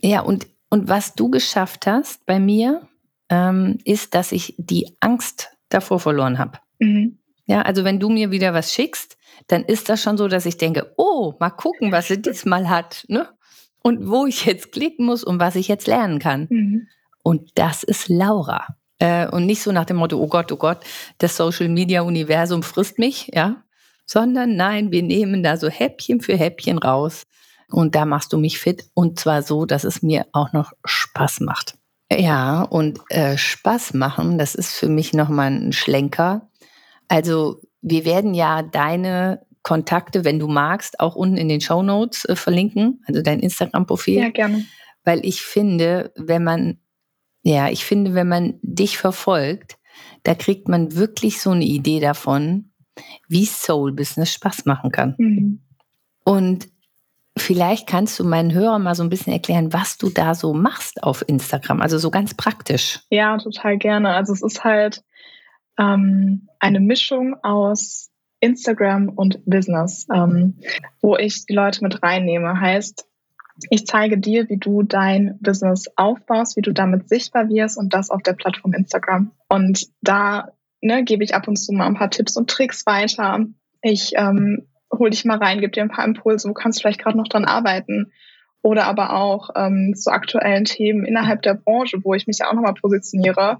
ja, 0.00 0.20
und, 0.20 0.46
und 0.70 0.88
was 0.88 1.14
du 1.14 1.30
geschafft 1.30 1.86
hast 1.86 2.24
bei 2.26 2.38
mir, 2.38 2.88
ähm, 3.28 3.78
ist, 3.84 4.14
dass 4.14 4.32
ich 4.32 4.54
die 4.58 4.96
Angst 5.00 5.50
davor 5.68 6.00
verloren 6.00 6.38
habe. 6.38 6.58
Mhm. 6.78 7.18
Ja, 7.46 7.62
also 7.62 7.84
wenn 7.84 8.00
du 8.00 8.08
mir 8.08 8.30
wieder 8.30 8.54
was 8.54 8.72
schickst, 8.72 9.16
dann 9.46 9.64
ist 9.64 9.88
das 9.88 10.02
schon 10.02 10.16
so, 10.16 10.28
dass 10.28 10.46
ich 10.46 10.56
denke, 10.56 10.92
oh, 10.96 11.34
mal 11.38 11.50
gucken, 11.50 11.92
was 11.92 12.08
sie 12.08 12.20
diesmal 12.22 12.68
hat, 12.68 13.04
ne? 13.08 13.28
Und 13.82 14.08
wo 14.08 14.26
ich 14.26 14.46
jetzt 14.46 14.72
klicken 14.72 15.06
muss 15.06 15.22
und 15.22 15.38
was 15.38 15.54
ich 15.54 15.68
jetzt 15.68 15.86
lernen 15.86 16.18
kann. 16.18 16.48
Mhm. 16.50 16.88
Und 17.22 17.52
das 17.54 17.84
ist 17.84 18.08
Laura. 18.08 18.76
Äh, 18.98 19.28
und 19.28 19.46
nicht 19.46 19.62
so 19.62 19.70
nach 19.70 19.84
dem 19.84 19.98
Motto, 19.98 20.18
oh 20.18 20.26
Gott, 20.26 20.50
oh 20.50 20.56
Gott, 20.56 20.78
das 21.18 21.36
Social 21.36 21.68
Media 21.68 22.02
Universum 22.02 22.64
frisst 22.64 22.98
mich, 22.98 23.30
ja. 23.32 23.62
sondern 24.06 24.56
nein, 24.56 24.90
wir 24.90 25.02
nehmen 25.02 25.42
da 25.42 25.56
so 25.56 25.68
Häppchen 25.68 26.20
für 26.20 26.36
Häppchen 26.36 26.78
raus. 26.78 27.24
Und 27.70 27.94
da 27.94 28.04
machst 28.04 28.32
du 28.32 28.38
mich 28.38 28.58
fit 28.58 28.88
und 28.94 29.18
zwar 29.18 29.42
so, 29.42 29.66
dass 29.66 29.84
es 29.84 30.02
mir 30.02 30.26
auch 30.32 30.52
noch 30.52 30.72
Spaß 30.84 31.40
macht. 31.40 31.76
Ja, 32.12 32.62
und 32.62 33.00
äh, 33.08 33.36
Spaß 33.36 33.94
machen, 33.94 34.38
das 34.38 34.54
ist 34.54 34.74
für 34.74 34.88
mich 34.88 35.12
nochmal 35.12 35.50
ein 35.50 35.72
Schlenker. 35.72 36.48
Also 37.08 37.60
wir 37.82 38.04
werden 38.04 38.34
ja 38.34 38.62
deine 38.62 39.44
Kontakte, 39.62 40.24
wenn 40.24 40.38
du 40.38 40.46
magst, 40.46 41.00
auch 41.00 41.16
unten 41.16 41.36
in 41.36 41.48
den 41.48 41.60
Show 41.60 41.82
Notes 41.82 42.24
äh, 42.26 42.36
verlinken, 42.36 43.02
also 43.06 43.22
dein 43.22 43.40
Instagram-Profil. 43.40 44.20
Ja, 44.20 44.30
gerne. 44.30 44.64
Weil 45.02 45.26
ich 45.26 45.42
finde, 45.42 46.12
wenn 46.14 46.44
man, 46.44 46.78
ja, 47.42 47.68
ich 47.68 47.84
finde, 47.84 48.14
wenn 48.14 48.28
man 48.28 48.60
dich 48.62 48.98
verfolgt, 48.98 49.76
da 50.22 50.34
kriegt 50.34 50.68
man 50.68 50.94
wirklich 50.94 51.40
so 51.40 51.50
eine 51.50 51.64
Idee 51.64 51.98
davon, 51.98 52.70
wie 53.28 53.46
Soul 53.46 53.92
Business 53.92 54.32
Spaß 54.32 54.66
machen 54.66 54.92
kann. 54.92 55.16
Mhm. 55.18 55.62
Und 56.24 56.68
vielleicht 57.36 57.86
kannst 57.86 58.18
du 58.18 58.24
meinen 58.24 58.52
Hörern 58.52 58.82
mal 58.82 58.94
so 58.94 59.02
ein 59.02 59.10
bisschen 59.10 59.32
erklären, 59.32 59.72
was 59.72 59.98
du 59.98 60.10
da 60.10 60.34
so 60.34 60.54
machst 60.54 61.02
auf 61.02 61.24
Instagram, 61.26 61.80
also 61.80 61.98
so 61.98 62.10
ganz 62.10 62.34
praktisch. 62.34 63.00
Ja, 63.10 63.36
total 63.38 63.78
gerne. 63.78 64.14
Also 64.14 64.32
es 64.32 64.42
ist 64.42 64.64
halt 64.64 65.02
ähm, 65.78 66.48
eine 66.60 66.80
Mischung 66.80 67.36
aus 67.42 68.10
Instagram 68.40 69.08
und 69.10 69.44
Business, 69.46 70.06
ähm, 70.12 70.58
wo 71.00 71.16
ich 71.16 71.46
die 71.46 71.54
Leute 71.54 71.82
mit 71.82 72.02
reinnehme. 72.02 72.60
Heißt, 72.60 73.06
ich 73.70 73.86
zeige 73.86 74.18
dir, 74.18 74.48
wie 74.48 74.58
du 74.58 74.82
dein 74.82 75.38
Business 75.40 75.86
aufbaust, 75.96 76.56
wie 76.56 76.62
du 76.62 76.72
damit 76.72 77.08
sichtbar 77.08 77.48
wirst 77.48 77.78
und 77.78 77.94
das 77.94 78.10
auf 78.10 78.22
der 78.22 78.34
Plattform 78.34 78.74
Instagram. 78.74 79.32
Und 79.48 79.86
da 80.02 80.52
ne, 80.82 81.04
gebe 81.04 81.24
ich 81.24 81.34
ab 81.34 81.48
und 81.48 81.56
zu 81.56 81.72
mal 81.72 81.86
ein 81.86 81.94
paar 81.94 82.10
Tipps 82.10 82.36
und 82.36 82.50
Tricks 82.50 82.84
weiter. 82.86 83.46
Ich 83.82 84.12
ähm, 84.16 84.66
hole 84.98 85.10
dich 85.10 85.24
mal 85.24 85.38
rein, 85.38 85.60
gebe 85.60 85.72
dir 85.72 85.82
ein 85.82 85.90
paar 85.90 86.04
Impulse, 86.04 86.48
wo 86.48 86.52
kannst 86.52 86.78
du 86.78 86.82
vielleicht 86.82 87.00
gerade 87.00 87.16
noch 87.16 87.28
dran 87.28 87.44
arbeiten. 87.44 88.12
Oder 88.62 88.86
aber 88.86 89.14
auch 89.14 89.50
ähm, 89.54 89.94
zu 89.94 90.10
aktuellen 90.10 90.64
Themen 90.64 91.04
innerhalb 91.04 91.42
der 91.42 91.54
Branche, 91.54 91.98
wo 92.02 92.14
ich 92.14 92.26
mich 92.26 92.38
ja 92.38 92.48
auch 92.48 92.54
nochmal 92.54 92.74
positioniere, 92.74 93.58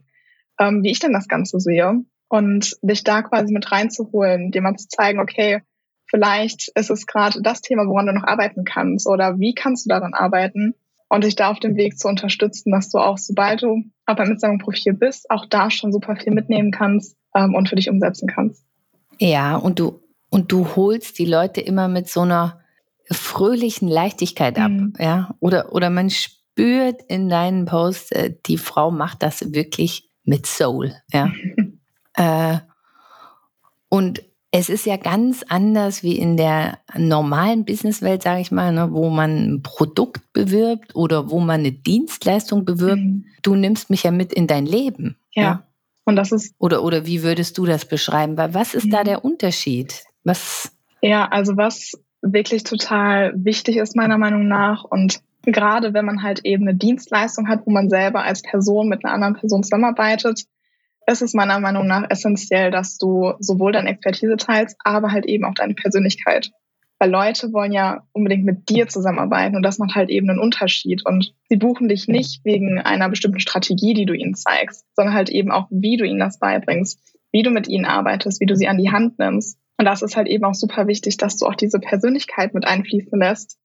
ähm, 0.59 0.83
wie 0.83 0.90
ich 0.90 0.99
denn 0.99 1.12
das 1.12 1.28
Ganze 1.28 1.61
sehe. 1.61 2.02
Und 2.28 2.76
dich 2.83 3.05
da 3.05 3.23
quasi 3.23 3.52
mit 3.52 3.71
reinzuholen, 3.71 4.50
dir 4.50 4.62
mal 4.62 4.75
zu 4.75 4.88
zeigen, 4.88 5.21
okay, 5.21 5.62
vielleicht 6.09 6.73
ist 6.75 6.90
es 6.90 7.07
gerade 7.07 7.40
das 7.40 7.61
Thema, 7.61 7.87
woran 7.87 8.07
du 8.07 8.12
noch 8.14 8.25
arbeiten 8.25 8.64
kannst 8.64 9.07
oder 9.07 9.38
wie 9.38 9.55
kannst 9.55 9.87
du 9.87 9.90
daran 9.90 10.12
arbeiten 10.12 10.75
und 11.09 11.25
dich 11.25 11.37
da 11.37 11.50
auf 11.50 11.61
dem 11.61 11.76
Weg 11.76 11.99
zu 11.99 12.09
unterstützen, 12.09 12.73
dass 12.73 12.90
du 12.90 12.99
auch, 12.99 13.19
sobald 13.19 13.62
du 13.62 13.85
auf 14.07 14.16
deinem 14.16 14.33
Instagram-Profil 14.33 14.95
bist, 14.95 15.31
auch 15.31 15.47
da 15.47 15.71
schon 15.71 15.93
super 15.93 16.16
viel 16.16 16.33
mitnehmen 16.33 16.73
kannst 16.73 17.16
ähm, 17.35 17.55
und 17.55 17.69
für 17.69 17.76
dich 17.76 17.88
umsetzen 17.88 18.28
kannst. 18.28 18.64
Ja, 19.19 19.57
und 19.57 19.78
du, 19.78 20.00
und 20.37 20.52
du 20.52 20.76
holst 20.76 21.19
die 21.19 21.25
Leute 21.25 21.62
immer 21.62 21.88
mit 21.88 22.11
so 22.11 22.21
einer 22.21 22.61
fröhlichen 23.11 23.88
Leichtigkeit 23.88 24.59
ab, 24.59 24.71
mhm. 24.71 24.93
ja, 24.99 25.35
oder, 25.40 25.73
oder 25.73 25.88
man 25.88 26.11
spürt 26.11 27.00
in 27.09 27.31
deinen 27.31 27.64
Posts, 27.64 28.12
äh, 28.12 28.35
die 28.45 28.59
Frau 28.59 28.90
macht 28.90 29.23
das 29.23 29.55
wirklich 29.55 30.11
mit 30.25 30.45
Soul, 30.45 30.93
ja. 31.11 31.33
äh, 32.16 32.59
und 33.88 34.23
es 34.50 34.69
ist 34.69 34.85
ja 34.85 34.99
ganz 34.99 35.43
anders 35.49 36.02
wie 36.02 36.19
in 36.19 36.37
der 36.37 36.81
normalen 36.95 37.64
Businesswelt, 37.64 38.23
sage 38.23 38.43
ich 38.43 38.52
mal, 38.52 38.75
ne, 38.75 38.93
wo 38.93 39.09
man 39.09 39.55
ein 39.55 39.62
Produkt 39.62 40.35
bewirbt 40.35 40.95
oder 40.95 41.31
wo 41.31 41.40
man 41.40 41.61
eine 41.61 41.73
Dienstleistung 41.73 42.66
bewirbt. 42.66 43.00
Mhm. 43.00 43.25
Du 43.40 43.55
nimmst 43.55 43.88
mich 43.88 44.02
ja 44.02 44.11
mit 44.11 44.35
in 44.35 44.47
dein 44.47 44.66
Leben. 44.66 45.16
Ja. 45.33 45.43
ja. 45.43 45.66
Und 46.05 46.16
das 46.16 46.31
ist. 46.31 46.55
Oder, 46.59 46.85
oder 46.85 47.07
wie 47.07 47.23
würdest 47.23 47.57
du 47.57 47.64
das 47.64 47.87
beschreiben? 47.87 48.37
Was 48.37 48.75
ist 48.75 48.87
mhm. 48.87 48.90
da 48.90 49.02
der 49.02 49.25
Unterschied? 49.25 50.05
Was? 50.26 50.76
Ja, 51.02 51.28
also 51.28 51.56
was 51.56 51.92
wirklich 52.21 52.64
total 52.64 53.33
wichtig 53.37 53.76
ist, 53.76 53.95
meiner 53.95 54.18
Meinung 54.18 54.49
nach. 54.49 54.83
Und 54.83 55.21
gerade 55.45 55.95
wenn 55.95 56.04
man 56.04 56.25
halt 56.25 56.40
eben 56.45 56.66
eine 56.66 56.76
Dienstleistung 56.76 57.49
hat, 57.49 57.64
wo 57.64 57.71
man 57.71 57.88
selber 57.88 58.25
als 58.25 58.42
Person 58.42 58.88
mit 58.88 59.04
einer 59.04 59.14
anderen 59.14 59.35
Person 59.35 59.62
zusammenarbeitet, 59.62 60.42
es 61.06 61.23
ist 61.23 61.37
meiner 61.37 61.61
Meinung 61.61 61.87
nach 61.87 62.11
essentiell, 62.11 62.73
dass 62.73 62.99
du 62.99 63.35
sowohl 63.38 63.71
deine 63.71 63.88
Expertise 63.88 64.37
teilst, 64.37 64.76
aber 64.83 65.12
halt 65.12 65.26
eben 65.26 65.45
auch 65.45 65.54
deine 65.54 65.75
Persönlichkeit. 65.75 66.50
Weil 66.99 67.11
Leute 67.11 67.52
wollen 67.52 67.73
ja 67.73 68.02
unbedingt 68.12 68.45
mit 68.45 68.68
dir 68.68 68.88
zusammenarbeiten 68.88 69.54
und 69.54 69.62
das 69.62 69.78
macht 69.78 69.95
halt 69.95 70.11
eben 70.11 70.28
einen 70.28 70.40
Unterschied. 70.40 71.06
Und 71.06 71.35
sie 71.49 71.56
buchen 71.56 71.87
dich 71.87 72.09
nicht 72.09 72.45
wegen 72.45 72.80
einer 72.80 73.09
bestimmten 73.09 73.38
Strategie, 73.38 73.95
die 73.95 74.06
du 74.06 74.14
ihnen 74.14 74.35
zeigst, 74.35 74.85
sondern 74.97 75.14
halt 75.14 75.28
eben 75.28 75.52
auch, 75.52 75.68
wie 75.71 75.97
du 75.97 76.04
ihnen 76.04 76.18
das 76.18 76.40
beibringst, 76.40 77.00
wie 77.30 77.45
du 77.45 77.50
mit 77.50 77.68
ihnen 77.68 77.85
arbeitest, 77.85 78.40
wie 78.40 78.47
du 78.47 78.56
sie 78.56 78.66
an 78.66 78.78
die 78.78 78.90
Hand 78.90 79.21
nimmst. 79.21 79.61
Und 79.78 79.85
das 79.85 80.02
ist 80.02 80.16
halt 80.16 80.28
eben 80.28 80.45
auch 80.45 80.54
super 80.54 80.87
wichtig, 80.87 81.16
dass 81.16 81.37
du 81.37 81.47
auch 81.47 81.54
diese 81.54 81.78
Persönlichkeit 81.78 82.54
mit 82.54 82.66
einfließen 82.66 83.18
lässt, 83.18 83.59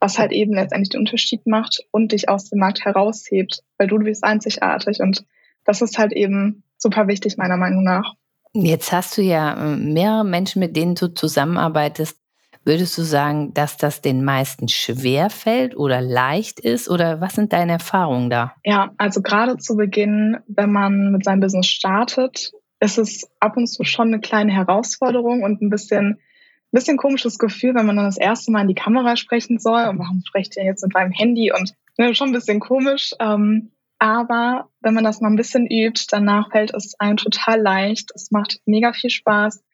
was 0.00 0.18
halt 0.18 0.32
eben 0.32 0.54
letztendlich 0.54 0.90
den 0.90 1.00
Unterschied 1.00 1.46
macht 1.46 1.80
und 1.90 2.12
dich 2.12 2.28
aus 2.28 2.48
dem 2.48 2.60
Markt 2.60 2.84
heraushebt, 2.84 3.62
weil 3.76 3.88
du, 3.88 3.98
bist 3.98 4.24
einzigartig. 4.24 5.00
Und 5.00 5.24
das 5.64 5.82
ist 5.82 5.98
halt 5.98 6.12
eben 6.12 6.62
super 6.78 7.08
wichtig, 7.08 7.36
meiner 7.36 7.56
Meinung 7.56 7.84
nach. 7.84 8.14
Jetzt 8.54 8.92
hast 8.92 9.18
du 9.18 9.22
ja 9.22 9.72
äh, 9.72 9.76
mehrere 9.76 10.24
Menschen, 10.24 10.60
mit 10.60 10.74
denen 10.76 10.94
du 10.94 11.08
zusammenarbeitest. 11.08 12.18
Würdest 12.64 12.98
du 12.98 13.02
sagen, 13.02 13.54
dass 13.54 13.76
das 13.76 14.02
den 14.02 14.24
meisten 14.24 14.68
schwer 14.68 15.30
fällt 15.30 15.76
oder 15.76 16.00
leicht 16.00 16.60
ist? 16.60 16.88
Oder 16.90 17.20
was 17.20 17.34
sind 17.34 17.52
deine 17.52 17.72
Erfahrungen 17.72 18.30
da? 18.30 18.54
Ja, 18.64 18.92
also 18.98 19.22
gerade 19.22 19.56
zu 19.58 19.76
Beginn, 19.76 20.38
wenn 20.48 20.72
man 20.72 21.12
mit 21.12 21.24
seinem 21.24 21.40
Business 21.40 21.66
startet, 21.66 22.52
ist 22.80 22.98
es 22.98 23.28
ab 23.40 23.56
und 23.56 23.66
zu 23.66 23.84
schon 23.84 24.08
eine 24.08 24.20
kleine 24.20 24.52
Herausforderung 24.52 25.42
und 25.42 25.60
ein 25.60 25.70
bisschen, 25.70 26.14
ein 26.14 26.18
bisschen 26.72 26.96
komisches 26.96 27.38
Gefühl, 27.38 27.74
wenn 27.74 27.86
man 27.86 27.96
dann 27.96 28.04
das 28.04 28.18
erste 28.18 28.50
Mal 28.50 28.62
in 28.62 28.68
die 28.68 28.74
Kamera 28.74 29.16
sprechen 29.16 29.58
soll. 29.58 29.88
Und 29.88 29.98
warum 29.98 30.22
sprecht 30.24 30.56
ihr 30.56 30.64
jetzt 30.64 30.84
mit 30.84 30.94
meinem 30.94 31.12
Handy? 31.12 31.52
Und 31.52 31.74
ne, 31.96 32.14
schon 32.14 32.28
ein 32.28 32.34
bisschen 32.34 32.60
komisch. 32.60 33.12
Ähm, 33.18 33.72
aber 33.98 34.68
wenn 34.80 34.94
man 34.94 35.04
das 35.04 35.20
mal 35.20 35.28
ein 35.28 35.36
bisschen 35.36 35.66
übt, 35.66 36.06
danach 36.10 36.50
fällt 36.52 36.72
es 36.72 36.94
einem 37.00 37.16
total 37.16 37.60
leicht. 37.60 38.10
Es 38.14 38.30
macht 38.30 38.60
mega 38.64 38.92
viel 38.92 39.10
Spaß. 39.10 39.64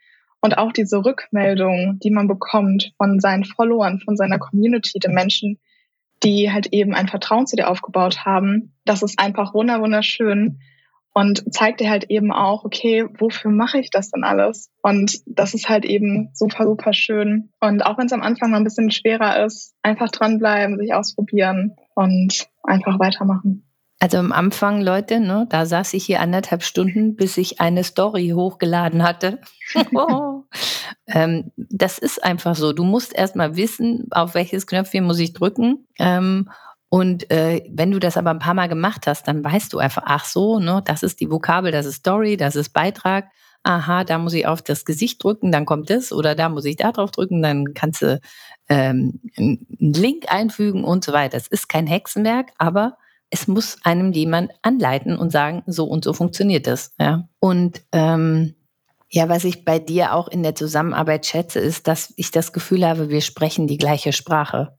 Und 0.40 0.58
auch 0.58 0.72
diese 0.72 1.04
Rückmeldung, 1.04 1.98
die 2.02 2.10
man 2.10 2.28
bekommt 2.28 2.92
von 2.98 3.20
seinen 3.20 3.44
Followern, 3.44 4.00
von 4.00 4.16
seiner 4.16 4.38
Community, 4.38 4.98
den 4.98 5.14
Menschen, 5.14 5.58
die 6.22 6.50
halt 6.52 6.66
eben 6.66 6.94
ein 6.94 7.08
Vertrauen 7.08 7.46
zu 7.46 7.56
dir 7.56 7.68
aufgebaut 7.68 8.24
haben, 8.24 8.74
das 8.84 9.02
ist 9.02 9.18
einfach 9.18 9.54
wunderschön 9.54 10.60
und 11.14 11.54
zeigt 11.54 11.80
dir 11.80 11.88
halt 11.88 12.10
eben 12.10 12.32
auch, 12.32 12.64
okay, 12.64 13.06
wofür 13.18 13.50
mache 13.50 13.78
ich 13.78 13.90
das 13.90 14.10
denn 14.10 14.24
alles? 14.24 14.68
Und 14.82 15.20
das 15.26 15.54
ist 15.54 15.68
halt 15.68 15.84
eben 15.84 16.30
super, 16.34 16.64
super 16.64 16.92
schön. 16.92 17.50
Und 17.60 17.86
auch 17.86 17.96
wenn 17.96 18.06
es 18.06 18.12
am 18.12 18.22
Anfang 18.22 18.50
mal 18.50 18.58
ein 18.58 18.64
bisschen 18.64 18.90
schwerer 18.90 19.44
ist, 19.44 19.74
einfach 19.82 20.10
dranbleiben, 20.10 20.76
sich 20.76 20.92
ausprobieren 20.92 21.76
und 21.94 22.48
einfach 22.64 22.98
weitermachen. 22.98 23.64
Also 24.00 24.18
am 24.18 24.32
Anfang, 24.32 24.82
Leute, 24.82 25.20
ne, 25.20 25.46
da 25.48 25.64
saß 25.64 25.94
ich 25.94 26.04
hier 26.04 26.20
anderthalb 26.20 26.62
Stunden, 26.62 27.14
bis 27.14 27.38
ich 27.38 27.60
eine 27.60 27.84
Story 27.84 28.32
hochgeladen 28.34 29.02
hatte. 29.04 29.40
ähm, 31.06 31.52
das 31.56 31.98
ist 31.98 32.22
einfach 32.22 32.56
so. 32.56 32.72
Du 32.72 32.84
musst 32.84 33.16
erst 33.16 33.36
mal 33.36 33.56
wissen, 33.56 34.08
auf 34.10 34.34
welches 34.34 34.66
Knöpfchen 34.66 35.04
muss 35.04 35.20
ich 35.20 35.32
drücken. 35.32 35.86
Ähm, 35.98 36.50
und 36.94 37.28
äh, 37.32 37.60
wenn 37.68 37.90
du 37.90 37.98
das 37.98 38.16
aber 38.16 38.30
ein 38.30 38.38
paar 38.38 38.54
Mal 38.54 38.68
gemacht 38.68 39.08
hast, 39.08 39.26
dann 39.26 39.42
weißt 39.42 39.72
du 39.72 39.78
einfach, 39.78 40.04
ach 40.06 40.24
so, 40.24 40.60
ne, 40.60 40.80
das 40.84 41.02
ist 41.02 41.18
die 41.18 41.28
Vokabel, 41.28 41.72
das 41.72 41.86
ist 41.86 41.96
Story, 41.96 42.36
das 42.36 42.54
ist 42.54 42.68
Beitrag. 42.68 43.32
Aha, 43.64 44.04
da 44.04 44.16
muss 44.18 44.32
ich 44.32 44.46
auf 44.46 44.62
das 44.62 44.84
Gesicht 44.84 45.24
drücken, 45.24 45.50
dann 45.50 45.66
kommt 45.66 45.90
das. 45.90 46.12
Oder 46.12 46.36
da 46.36 46.48
muss 46.48 46.64
ich 46.64 46.76
da 46.76 46.92
drauf 46.92 47.10
drücken, 47.10 47.42
dann 47.42 47.74
kannst 47.74 48.02
du 48.02 48.20
ähm, 48.68 49.20
einen 49.36 49.66
Link 49.76 50.32
einfügen 50.32 50.84
und 50.84 51.02
so 51.02 51.12
weiter. 51.12 51.36
Das 51.36 51.48
ist 51.48 51.68
kein 51.68 51.88
Hexenwerk, 51.88 52.52
aber 52.58 52.96
es 53.28 53.48
muss 53.48 53.78
einem 53.82 54.12
jemand 54.12 54.52
anleiten 54.62 55.18
und 55.18 55.32
sagen, 55.32 55.64
so 55.66 55.86
und 55.86 56.04
so 56.04 56.12
funktioniert 56.12 56.68
das. 56.68 56.94
Ja. 57.00 57.28
Und 57.40 57.82
ähm, 57.90 58.54
ja, 59.10 59.28
was 59.28 59.42
ich 59.42 59.64
bei 59.64 59.80
dir 59.80 60.14
auch 60.14 60.28
in 60.28 60.44
der 60.44 60.54
Zusammenarbeit 60.54 61.26
schätze, 61.26 61.58
ist, 61.58 61.88
dass 61.88 62.14
ich 62.14 62.30
das 62.30 62.52
Gefühl 62.52 62.86
habe, 62.86 63.08
wir 63.08 63.20
sprechen 63.20 63.66
die 63.66 63.78
gleiche 63.78 64.12
Sprache. 64.12 64.78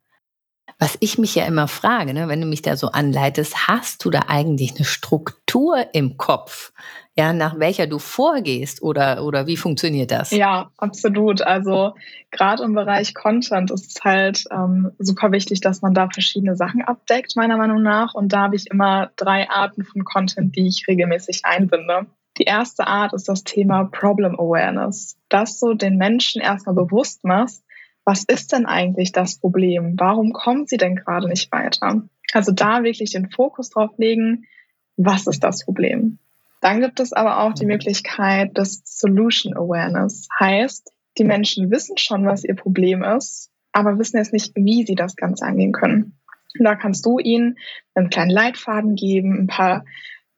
Was 0.78 0.98
ich 1.00 1.18
mich 1.18 1.36
ja 1.36 1.46
immer 1.46 1.68
frage, 1.68 2.14
ne, 2.14 2.28
wenn 2.28 2.42
du 2.42 2.48
mich 2.48 2.62
da 2.62 2.76
so 2.76 2.88
anleitest, 2.88 3.68
hast 3.68 4.04
du 4.04 4.10
da 4.10 4.24
eigentlich 4.28 4.76
eine 4.76 4.86
Struktur 4.86 5.86
im 5.94 6.18
Kopf, 6.18 6.74
ja, 7.18 7.32
nach 7.32 7.58
welcher 7.60 7.88
du 7.88 7.98
vorgehst 7.98 8.82
oder, 8.82 9.24
oder 9.24 9.48
wie 9.48 9.56
funktioniert 9.56 10.12
das? 10.12 10.32
Ja, 10.32 10.72
absolut. 10.78 11.42
Also 11.42 11.94
gerade 12.30 12.64
im 12.64 12.74
Bereich 12.74 13.14
Content 13.14 13.72
ist 13.72 13.96
es 13.96 14.04
halt 14.04 14.44
ähm, 14.52 14.92
super 15.00 15.32
wichtig, 15.32 15.62
dass 15.62 15.82
man 15.82 15.94
da 15.94 16.10
verschiedene 16.10 16.58
Sachen 16.58 16.82
abdeckt, 16.82 17.38
meiner 17.38 17.56
Meinung 17.56 17.82
nach. 17.82 18.16
Und 18.16 18.34
da 18.34 18.42
habe 18.42 18.58
ich 18.58 18.70
immer 18.70 19.12
drei 19.16 19.50
Arten 19.50 19.86
von 19.86 20.04
Content, 20.04 20.58
die 20.58 20.68
ich 20.68 20.86
regelmäßig 20.90 21.46
einbinde. 21.46 22.08
Die 22.38 22.44
erste 22.44 22.86
Art 22.86 23.14
ist 23.14 23.30
das 23.30 23.46
Thema 23.46 23.86
Problem 23.86 24.38
Awareness, 24.38 25.18
dass 25.30 25.58
du 25.60 25.74
den 25.74 25.96
Menschen 25.96 26.42
erstmal 26.42 26.76
bewusst 26.76 27.24
machst, 27.24 27.64
was 28.06 28.24
ist 28.24 28.54
denn 28.54 28.66
eigentlich 28.68 29.12
das 29.12 29.40
Problem? 29.40 29.96
Warum 29.98 30.32
kommen 30.32 30.68
sie 30.68 30.78
denn 30.78 30.96
gerade 30.96 31.28
nicht 31.28 31.52
weiter? 31.52 32.04
Also 32.34 32.52
da 32.52 32.84
wirklich 32.84 33.12
den 33.12 33.30
Fokus 33.30 33.72
drauf 33.72 33.92
legen, 33.98 34.46
was 34.96 35.28
ist 35.28 35.44
das 35.44 35.66
Problem? 35.66 36.20
Dann 36.62 36.82
gibt 36.82 37.00
es 37.00 37.14
aber 37.14 37.42
auch 37.42 37.54
die 37.54 37.66
Möglichkeit 37.66 38.58
des 38.58 38.82
Solution 38.86 39.56
Awareness. 39.56 40.28
Heißt, 40.40 40.92
die 41.18 41.24
Menschen 41.24 41.70
wissen 41.72 41.98
schon, 41.98 42.26
was 42.26 42.44
ihr 42.44 42.56
Problem 42.56 43.04
ist, 43.04 43.52
aber 43.72 44.00
wissen 44.00 44.18
jetzt 44.18 44.34
nicht, 44.34 44.56
wie 44.56 44.86
sie 44.86 44.96
das 44.96 45.16
Ganze 45.16 45.46
angehen 45.46 45.74
können. 45.74 46.18
Und 46.58 46.66
da 46.66 46.76
kannst 46.76 47.06
du 47.06 47.20
ihnen 47.20 47.58
einen 47.94 48.10
kleinen 48.10 48.32
Leitfaden 48.32 48.96
geben, 48.96 49.42
ein 49.42 49.48
paar 49.48 49.86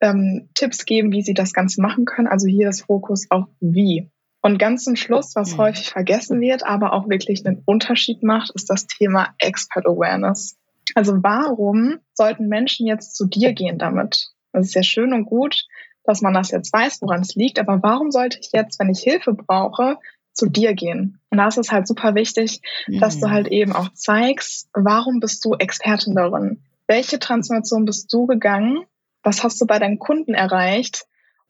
ähm, 0.02 0.50
Tipps 0.54 0.86
geben, 0.86 1.12
wie 1.12 1.22
sie 1.22 1.34
das 1.34 1.54
Ganze 1.54 1.82
machen 1.82 2.06
können. 2.06 2.28
Also 2.28 2.48
hier 2.48 2.70
ist 2.70 2.82
Fokus 2.82 3.28
auf 3.30 3.46
wie. 3.60 4.10
Und 4.48 4.60
ganz 4.60 4.86
zum 4.86 4.96
Schluss, 4.96 5.36
was 5.36 5.56
mhm. 5.56 5.58
häufig 5.58 5.90
vergessen 5.90 6.40
wird, 6.40 6.66
aber 6.66 6.94
auch 6.94 7.10
wirklich 7.10 7.46
einen 7.46 7.64
Unterschied 7.66 8.24
macht, 8.24 8.50
ist 8.52 8.70
das 8.70 8.88
Thema 8.88 9.36
Expert 9.40 9.86
Awareness. 9.86 10.56
Also 10.96 11.22
warum 11.22 12.00
sollten 12.14 12.48
Menschen 12.48 12.88
jetzt 12.88 13.18
zu 13.18 13.26
dir 13.26 13.52
gehen 13.52 13.78
damit? 13.78 14.30
Das 14.54 14.68
ist 14.68 14.74
ja 14.74 14.84
schön 14.84 15.12
und 15.12 15.26
gut, 15.26 15.66
dass 16.06 16.22
man 16.22 16.34
das 16.34 16.50
jetzt 16.52 16.72
weiß, 16.72 17.02
woran 17.02 17.20
es 17.20 17.36
liegt, 17.36 17.60
aber 17.60 17.84
warum 17.84 18.10
sollte 18.10 18.40
ich 18.40 18.52
jetzt, 18.54 18.80
wenn 18.80 18.90
ich 18.90 19.02
Hilfe 19.02 19.34
brauche, 19.34 19.98
zu 20.32 20.46
dir 20.46 20.76
gehen? 20.76 21.20
Und 21.30 21.40
da 21.40 21.50
ist 21.50 21.58
es 21.58 21.74
halt 21.74 21.86
super 21.86 22.16
wichtig, 22.16 22.62
mhm. 22.88 23.02
dass 23.02 23.20
du 23.20 23.28
mhm. 23.28 23.32
halt 23.32 23.48
eben 23.50 23.74
auch 23.74 23.90
zeigst, 23.96 24.70
warum 24.74 25.20
bist 25.20 25.44
du 25.44 25.56
Expertin 25.56 26.16
darin? 26.16 26.64
Welche 26.88 27.20
Transformation 27.20 27.84
bist 27.84 28.14
du 28.14 28.28
gegangen? 28.28 28.86
Was 29.24 29.44
hast 29.44 29.60
du 29.60 29.66
bei 29.66 29.78
deinen 29.78 30.00
Kunden 30.00 30.34
erreicht? 30.34 31.06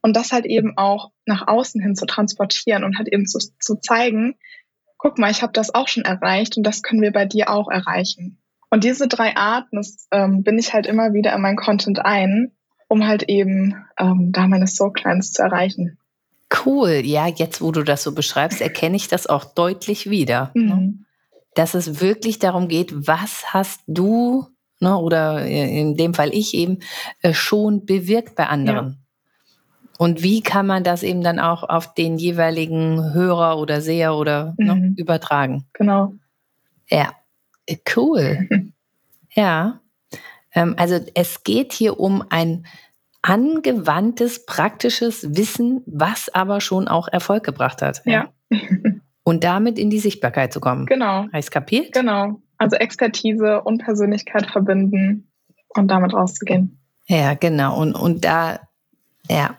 Und 0.08 0.16
das 0.16 0.32
halt 0.32 0.46
eben 0.46 0.78
auch 0.78 1.12
nach 1.26 1.50
außen 1.50 1.82
hin 1.82 1.94
zu 1.94 2.06
transportieren 2.06 2.86
und 2.86 2.98
halt 2.98 3.10
eben 3.12 3.26
zu, 3.26 3.40
zu 3.60 3.76
zeigen, 3.76 4.36
guck 4.98 5.18
mal, 5.18 5.30
ich 5.30 5.42
habe 5.42 5.52
das 5.52 5.76
auch 5.76 5.90
schon 5.90 6.06
erreicht 6.06 6.56
und 6.56 6.64
das 6.64 6.82
können 6.82 7.02
wir 7.02 7.12
bei 7.12 7.26
dir 7.26 7.50
auch 7.50 7.70
erreichen. 7.70 8.42
Und 8.70 8.86
diese 8.86 9.10
drei 9.10 9.36
Arten, 9.36 9.76
das 9.76 10.08
ähm, 10.12 10.44
bin 10.44 10.58
ich 10.58 10.74
halt 10.74 10.88
immer 10.88 11.12
wieder 11.12 11.36
in 11.36 11.42
mein 11.42 11.58
Content 11.58 12.06
ein, 12.06 12.54
um 12.88 13.06
halt 13.06 13.24
eben 13.24 13.76
ähm, 14.00 14.32
da 14.32 14.48
meine 14.48 14.68
Soul 14.68 14.94
Clients 14.94 15.34
zu 15.34 15.42
erreichen. 15.42 15.98
Cool. 16.66 17.02
Ja, 17.04 17.28
jetzt, 17.28 17.60
wo 17.60 17.74
du 17.74 17.84
das 17.84 18.02
so 18.02 18.16
beschreibst, 18.16 18.62
erkenne 18.62 18.96
ich 18.96 19.10
das 19.10 19.28
auch 19.28 19.44
deutlich 19.44 20.10
wieder. 20.10 20.52
Ne? 20.54 20.74
Mhm. 20.74 21.06
Dass 21.54 21.74
es 21.74 22.00
wirklich 22.00 22.40
darum 22.40 22.70
geht, 22.70 22.94
was 22.96 23.54
hast 23.54 23.82
du, 23.88 24.48
ne, 24.80 24.98
oder 24.98 25.46
in 25.46 25.98
dem 25.98 26.14
Fall 26.14 26.34
ich 26.34 26.54
eben, 26.54 26.80
äh, 27.24 27.34
schon 27.34 27.86
bewirkt 27.86 28.36
bei 28.36 28.48
anderen. 28.48 28.88
Ja. 28.88 29.07
Und 29.98 30.24
wie 30.24 30.42
kann 30.42 30.68
man 30.68 30.84
das 30.84 31.04
eben 31.04 31.24
dann 31.24 31.40
auch 31.40 31.64
auf 31.64 31.94
den 31.94 32.18
jeweiligen 32.18 33.14
Hörer 33.14 33.58
oder 33.58 33.82
Seher 33.82 34.16
oder 34.16 34.54
ne, 34.58 34.76
mhm. 34.76 34.82
ne, 34.82 34.94
übertragen? 34.98 35.66
Genau. 35.74 36.14
Ja, 36.90 37.14
cool. 37.96 38.48
ja. 39.32 39.80
Ähm, 40.54 40.76
also 40.78 41.00
es 41.14 41.44
geht 41.44 41.74
hier 41.74 42.00
um 42.00 42.24
ein 42.30 42.66
angewandtes, 43.22 44.46
praktisches 44.46 45.36
Wissen, 45.36 45.82
was 45.86 46.30
aber 46.30 46.62
schon 46.62 46.88
auch 46.88 47.08
Erfolg 47.08 47.44
gebracht 47.44 47.82
hat. 47.82 48.02
Ja. 48.06 48.30
Und 49.24 49.44
damit 49.44 49.78
in 49.78 49.90
die 49.90 50.00
Sichtbarkeit 50.00 50.54
zu 50.54 50.62
kommen. 50.62 50.86
Genau. 50.86 51.26
Heißt 51.34 51.52
kapiert? 51.52 51.92
Genau. 51.92 52.42
Also 52.58 52.78
Expertise 52.78 53.62
und 53.62 53.84
Persönlichkeit 53.84 54.50
verbinden 54.50 55.28
und 55.76 55.90
damit 55.90 56.14
rauszugehen. 56.14 56.80
Ja, 57.08 57.34
genau. 57.34 57.78
Und, 57.78 57.94
und 57.94 58.24
da, 58.24 58.62
ja. 59.30 59.56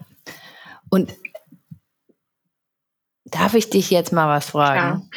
Und 0.91 1.15
darf 3.25 3.55
ich 3.55 3.71
dich 3.71 3.91
jetzt 3.91 4.13
mal 4.13 4.29
was 4.29 4.51
fragen? 4.51 5.11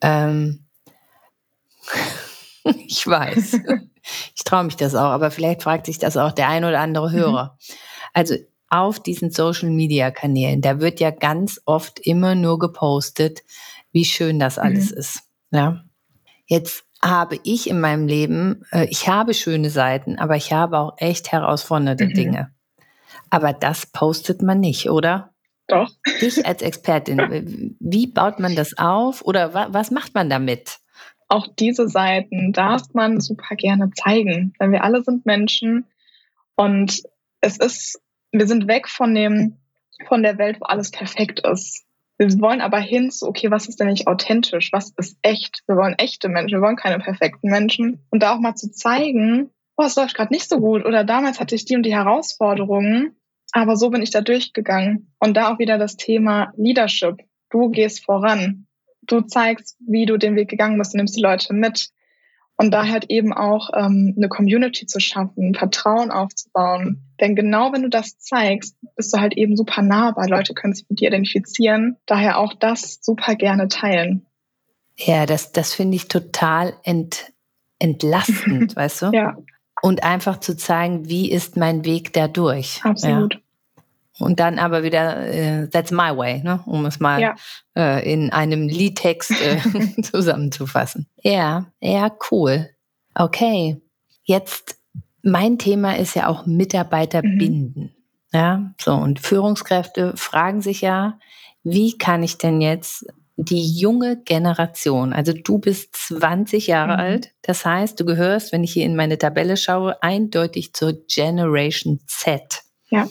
Ja. 0.00 0.30
ähm, 0.30 0.66
ich 2.86 3.06
weiß. 3.06 3.60
Ich 4.34 4.44
traue 4.44 4.64
mich 4.64 4.76
das 4.76 4.94
auch, 4.94 5.10
aber 5.10 5.30
vielleicht 5.30 5.62
fragt 5.62 5.86
sich 5.86 5.98
das 5.98 6.16
auch 6.16 6.32
der 6.32 6.48
ein 6.48 6.64
oder 6.64 6.80
andere 6.80 7.10
mhm. 7.10 7.14
Hörer. 7.14 7.44
Mhm. 7.44 7.74
Also 8.14 8.34
auf 8.70 9.00
diesen 9.00 9.30
Social 9.30 9.70
Media 9.70 10.10
Kanälen, 10.10 10.60
da 10.60 10.80
wird 10.80 11.00
ja 11.00 11.10
ganz 11.10 11.60
oft 11.64 12.00
immer 12.00 12.34
nur 12.34 12.58
gepostet, 12.58 13.42
wie 13.92 14.04
schön 14.04 14.38
das 14.38 14.58
alles 14.58 14.90
mhm. 14.90 14.98
ist. 14.98 15.22
Ja. 15.50 15.84
Jetzt 16.46 16.84
habe 17.02 17.38
ich 17.44 17.70
in 17.70 17.80
meinem 17.80 18.06
Leben, 18.06 18.64
äh, 18.72 18.86
ich 18.86 19.08
habe 19.08 19.34
schöne 19.34 19.70
Seiten, 19.70 20.18
aber 20.18 20.36
ich 20.36 20.52
habe 20.52 20.78
auch 20.78 20.94
echt 20.96 21.32
herausfordernde 21.32 22.06
mhm. 22.06 22.14
Dinge. 22.14 22.54
Aber 23.30 23.52
das 23.52 23.86
postet 23.86 24.42
man 24.42 24.60
nicht, 24.60 24.90
oder? 24.90 25.34
Doch. 25.66 25.90
Ich 26.20 26.46
als 26.46 26.62
Expertin, 26.62 27.76
wie 27.80 28.06
baut 28.06 28.38
man 28.38 28.56
das 28.56 28.76
auf 28.78 29.22
oder 29.22 29.54
wa 29.54 29.68
was 29.70 29.90
macht 29.90 30.14
man 30.14 30.30
damit? 30.30 30.78
auch 31.28 31.46
diese 31.58 31.88
Seiten 31.88 32.52
darf 32.52 32.82
man 32.94 33.20
super 33.20 33.54
gerne 33.54 33.90
zeigen, 33.90 34.54
denn 34.60 34.72
wir 34.72 34.82
alle 34.82 35.02
sind 35.02 35.26
Menschen 35.26 35.86
und 36.56 37.02
es 37.40 37.58
ist, 37.58 38.00
wir 38.32 38.46
sind 38.46 38.66
weg 38.66 38.88
von 38.88 39.14
dem, 39.14 39.58
von 40.08 40.22
der 40.22 40.38
Welt, 40.38 40.60
wo 40.60 40.64
alles 40.64 40.90
perfekt 40.90 41.40
ist. 41.40 41.84
Wir 42.16 42.28
wollen 42.40 42.60
aber 42.60 42.78
hin 42.78 43.10
zu, 43.10 43.26
okay, 43.26 43.50
was 43.50 43.68
ist 43.68 43.78
denn 43.78 43.88
nicht 43.88 44.08
authentisch? 44.08 44.72
Was 44.72 44.92
ist 44.96 45.18
echt? 45.22 45.62
Wir 45.68 45.76
wollen 45.76 45.94
echte 45.98 46.28
Menschen, 46.28 46.58
wir 46.58 46.66
wollen 46.66 46.76
keine 46.76 46.98
perfekten 46.98 47.48
Menschen. 47.48 48.04
Und 48.10 48.22
da 48.22 48.34
auch 48.34 48.40
mal 48.40 48.56
zu 48.56 48.72
zeigen, 48.72 49.50
oh, 49.78 49.84
es 49.84 49.96
läuft 49.96 50.14
gerade 50.14 50.32
nicht 50.32 50.48
so 50.48 50.58
gut 50.58 50.84
oder 50.84 51.04
damals 51.04 51.40
hatte 51.40 51.54
ich 51.54 51.64
die 51.64 51.76
und 51.76 51.84
die 51.84 51.94
Herausforderungen, 51.94 53.16
aber 53.52 53.76
so 53.76 53.90
bin 53.90 54.02
ich 54.02 54.10
da 54.10 54.20
durchgegangen. 54.20 55.14
Und 55.18 55.36
da 55.36 55.52
auch 55.52 55.58
wieder 55.58 55.78
das 55.78 55.96
Thema 55.96 56.52
Leadership. 56.56 57.16
Du 57.50 57.70
gehst 57.70 58.04
voran 58.04 58.66
du 59.08 59.22
zeigst, 59.22 59.76
wie 59.80 60.06
du 60.06 60.16
den 60.16 60.36
Weg 60.36 60.48
gegangen 60.48 60.78
bist, 60.78 60.92
du 60.92 60.98
nimmst 60.98 61.16
die 61.16 61.22
Leute 61.22 61.52
mit. 61.52 61.88
Und 62.60 62.72
da 62.72 62.88
halt 62.88 63.04
eben 63.08 63.32
auch 63.32 63.70
ähm, 63.72 64.14
eine 64.16 64.28
Community 64.28 64.84
zu 64.86 64.98
schaffen, 64.98 65.54
Vertrauen 65.54 66.10
aufzubauen. 66.10 67.04
Denn 67.20 67.36
genau 67.36 67.72
wenn 67.72 67.82
du 67.82 67.88
das 67.88 68.18
zeigst, 68.18 68.76
bist 68.96 69.14
du 69.14 69.20
halt 69.20 69.36
eben 69.36 69.56
super 69.56 69.80
nahbar. 69.80 70.28
Leute 70.28 70.54
können 70.54 70.74
sich 70.74 70.84
mit 70.88 70.98
dir 70.98 71.06
identifizieren. 71.06 71.98
Daher 72.06 72.36
auch 72.38 72.54
das 72.54 72.98
super 73.00 73.36
gerne 73.36 73.68
teilen. 73.68 74.26
Ja, 74.96 75.24
das, 75.24 75.52
das 75.52 75.72
finde 75.72 75.94
ich 75.94 76.08
total 76.08 76.74
ent, 76.82 77.32
entlastend, 77.78 78.74
weißt 78.76 79.02
du? 79.02 79.10
Ja. 79.12 79.36
Und 79.82 80.02
einfach 80.02 80.40
zu 80.40 80.56
zeigen, 80.56 81.08
wie 81.08 81.30
ist 81.30 81.56
mein 81.56 81.84
Weg 81.84 82.12
dadurch. 82.12 82.80
Absolut. 82.84 83.34
Ja. 83.34 83.40
Und 84.18 84.40
dann 84.40 84.58
aber 84.58 84.82
wieder, 84.82 85.28
äh, 85.28 85.68
that's 85.68 85.92
my 85.92 86.16
way, 86.16 86.42
ne? 86.42 86.60
um 86.66 86.84
es 86.86 86.98
mal 86.98 87.20
ja. 87.20 87.34
äh, 87.76 88.12
in 88.12 88.32
einem 88.32 88.66
Liedtext 88.66 89.30
äh, 89.30 90.02
zusammenzufassen. 90.02 91.06
Ja, 91.22 91.66
ja, 91.80 92.10
cool. 92.30 92.68
Okay, 93.14 93.80
jetzt 94.24 94.76
mein 95.22 95.58
Thema 95.58 95.96
ist 95.96 96.14
ja 96.14 96.26
auch 96.26 96.46
Mitarbeiter 96.46 97.22
mhm. 97.24 97.38
binden. 97.38 97.94
Ja, 98.32 98.74
so 98.78 98.92
und 98.92 99.20
Führungskräfte 99.20 100.14
fragen 100.16 100.60
sich 100.60 100.82
ja, 100.82 101.18
wie 101.62 101.96
kann 101.96 102.22
ich 102.22 102.36
denn 102.36 102.60
jetzt 102.60 103.06
die 103.40 103.78
junge 103.78 104.20
Generation, 104.24 105.12
also 105.12 105.32
du 105.32 105.58
bist 105.58 105.94
20 105.94 106.66
Jahre 106.66 106.94
mhm. 106.94 107.00
alt, 107.00 107.32
das 107.42 107.64
heißt, 107.64 107.98
du 107.98 108.04
gehörst, 108.04 108.52
wenn 108.52 108.64
ich 108.64 108.72
hier 108.72 108.84
in 108.84 108.96
meine 108.96 109.16
Tabelle 109.16 109.56
schaue, 109.56 110.02
eindeutig 110.02 110.74
zur 110.74 110.94
Generation 111.06 112.00
Z. 112.06 112.64
Ja. 112.90 113.08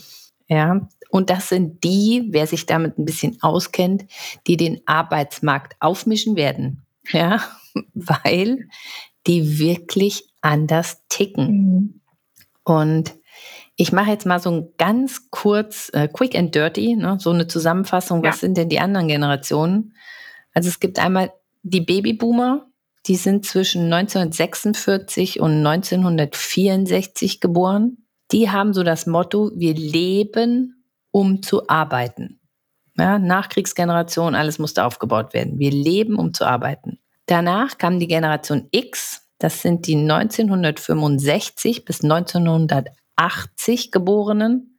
Ja, 0.49 0.87
und 1.09 1.29
das 1.29 1.49
sind 1.49 1.83
die, 1.83 2.27
wer 2.31 2.47
sich 2.47 2.65
damit 2.65 2.97
ein 2.97 3.05
bisschen 3.05 3.37
auskennt, 3.41 4.05
die 4.47 4.57
den 4.57 4.81
Arbeitsmarkt 4.85 5.75
aufmischen 5.79 6.35
werden. 6.35 6.85
Ja, 7.09 7.41
weil 7.93 8.67
die 9.27 9.59
wirklich 9.59 10.29
anders 10.41 11.03
ticken. 11.09 11.47
Mhm. 11.47 12.01
Und 12.63 13.16
ich 13.79 13.91
mache 13.91 14.09
jetzt 14.09 14.25
mal 14.25 14.39
so 14.39 14.49
ein 14.49 14.73
ganz 14.77 15.29
kurz, 15.29 15.89
äh, 15.93 16.07
quick 16.07 16.35
and 16.35 16.53
dirty, 16.53 16.95
ne, 16.95 17.17
so 17.19 17.29
eine 17.29 17.47
Zusammenfassung. 17.47 18.23
Was 18.23 18.37
ja. 18.37 18.39
sind 18.41 18.57
denn 18.57 18.69
die 18.69 18.79
anderen 18.79 19.07
Generationen? 19.07 19.93
Also 20.53 20.67
es 20.67 20.79
gibt 20.79 20.97
einmal 20.97 21.31
die 21.61 21.81
Babyboomer, 21.81 22.65
die 23.05 23.15
sind 23.15 23.45
zwischen 23.45 23.93
1946 23.93 25.39
und 25.39 25.65
1964 25.65 27.39
geboren. 27.39 27.97
Die 28.31 28.49
haben 28.49 28.73
so 28.73 28.81
das 28.83 29.05
Motto, 29.05 29.51
wir 29.55 29.75
leben 29.75 30.83
um 31.11 31.41
zu 31.41 31.69
arbeiten. 31.69 32.39
Ja, 32.97 33.19
Nachkriegsgeneration, 33.19 34.33
alles 34.35 34.57
musste 34.59 34.83
aufgebaut 34.83 35.33
werden. 35.33 35.59
Wir 35.59 35.71
leben, 35.71 36.15
um 36.15 36.33
zu 36.33 36.45
arbeiten. 36.45 36.99
Danach 37.27 37.77
kam 37.77 37.99
die 37.99 38.07
Generation 38.07 38.67
X, 38.71 39.21
das 39.37 39.61
sind 39.61 39.85
die 39.85 39.95
1965 39.95 41.85
bis 41.85 42.03
1980 42.03 43.06
Geborenen. 43.91 44.77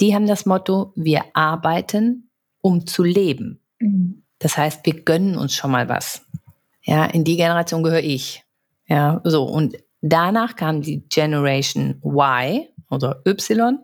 Die 0.00 0.14
haben 0.14 0.26
das 0.26 0.46
Motto, 0.46 0.92
wir 0.96 1.24
arbeiten, 1.34 2.30
um 2.60 2.86
zu 2.86 3.02
leben. 3.02 3.60
Mhm. 3.78 4.24
Das 4.38 4.58
heißt, 4.58 4.84
wir 4.84 5.02
gönnen 5.02 5.38
uns 5.38 5.54
schon 5.54 5.70
mal 5.70 5.88
was. 5.88 6.22
Ja, 6.82 7.06
in 7.06 7.24
die 7.24 7.36
Generation 7.36 7.82
gehöre 7.82 8.02
ich. 8.02 8.44
Ja, 8.86 9.20
so. 9.24 9.44
Und 9.44 9.76
danach 10.00 10.56
kam 10.56 10.82
die 10.82 11.08
Generation 11.08 12.00
Y 12.04 12.66
oder 12.90 13.22
Y. 13.26 13.78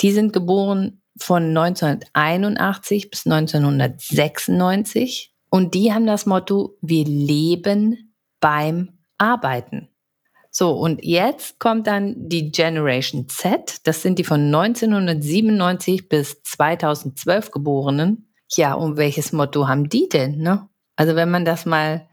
Die 0.00 0.12
sind 0.12 0.32
geboren 0.32 1.02
von 1.18 1.56
1981 1.56 3.10
bis 3.10 3.26
1996 3.26 5.34
und 5.50 5.74
die 5.74 5.92
haben 5.92 6.06
das 6.06 6.26
Motto, 6.26 6.76
wir 6.80 7.04
leben 7.04 8.14
beim 8.40 8.98
Arbeiten. 9.18 9.88
So, 10.56 10.70
und 10.70 11.02
jetzt 11.02 11.58
kommt 11.58 11.88
dann 11.88 12.14
die 12.16 12.52
Generation 12.52 13.28
Z, 13.28 13.80
das 13.82 14.02
sind 14.02 14.20
die 14.20 14.24
von 14.24 14.40
1997 14.40 16.08
bis 16.08 16.44
2012 16.44 17.50
Geborenen. 17.50 18.32
Ja, 18.52 18.74
und 18.74 18.96
welches 18.96 19.32
Motto 19.32 19.66
haben 19.66 19.88
die 19.88 20.08
denn? 20.08 20.38
Ne? 20.38 20.68
Also 20.94 21.16
wenn 21.16 21.28
man 21.28 21.44
das 21.44 21.66
mal 21.66 22.06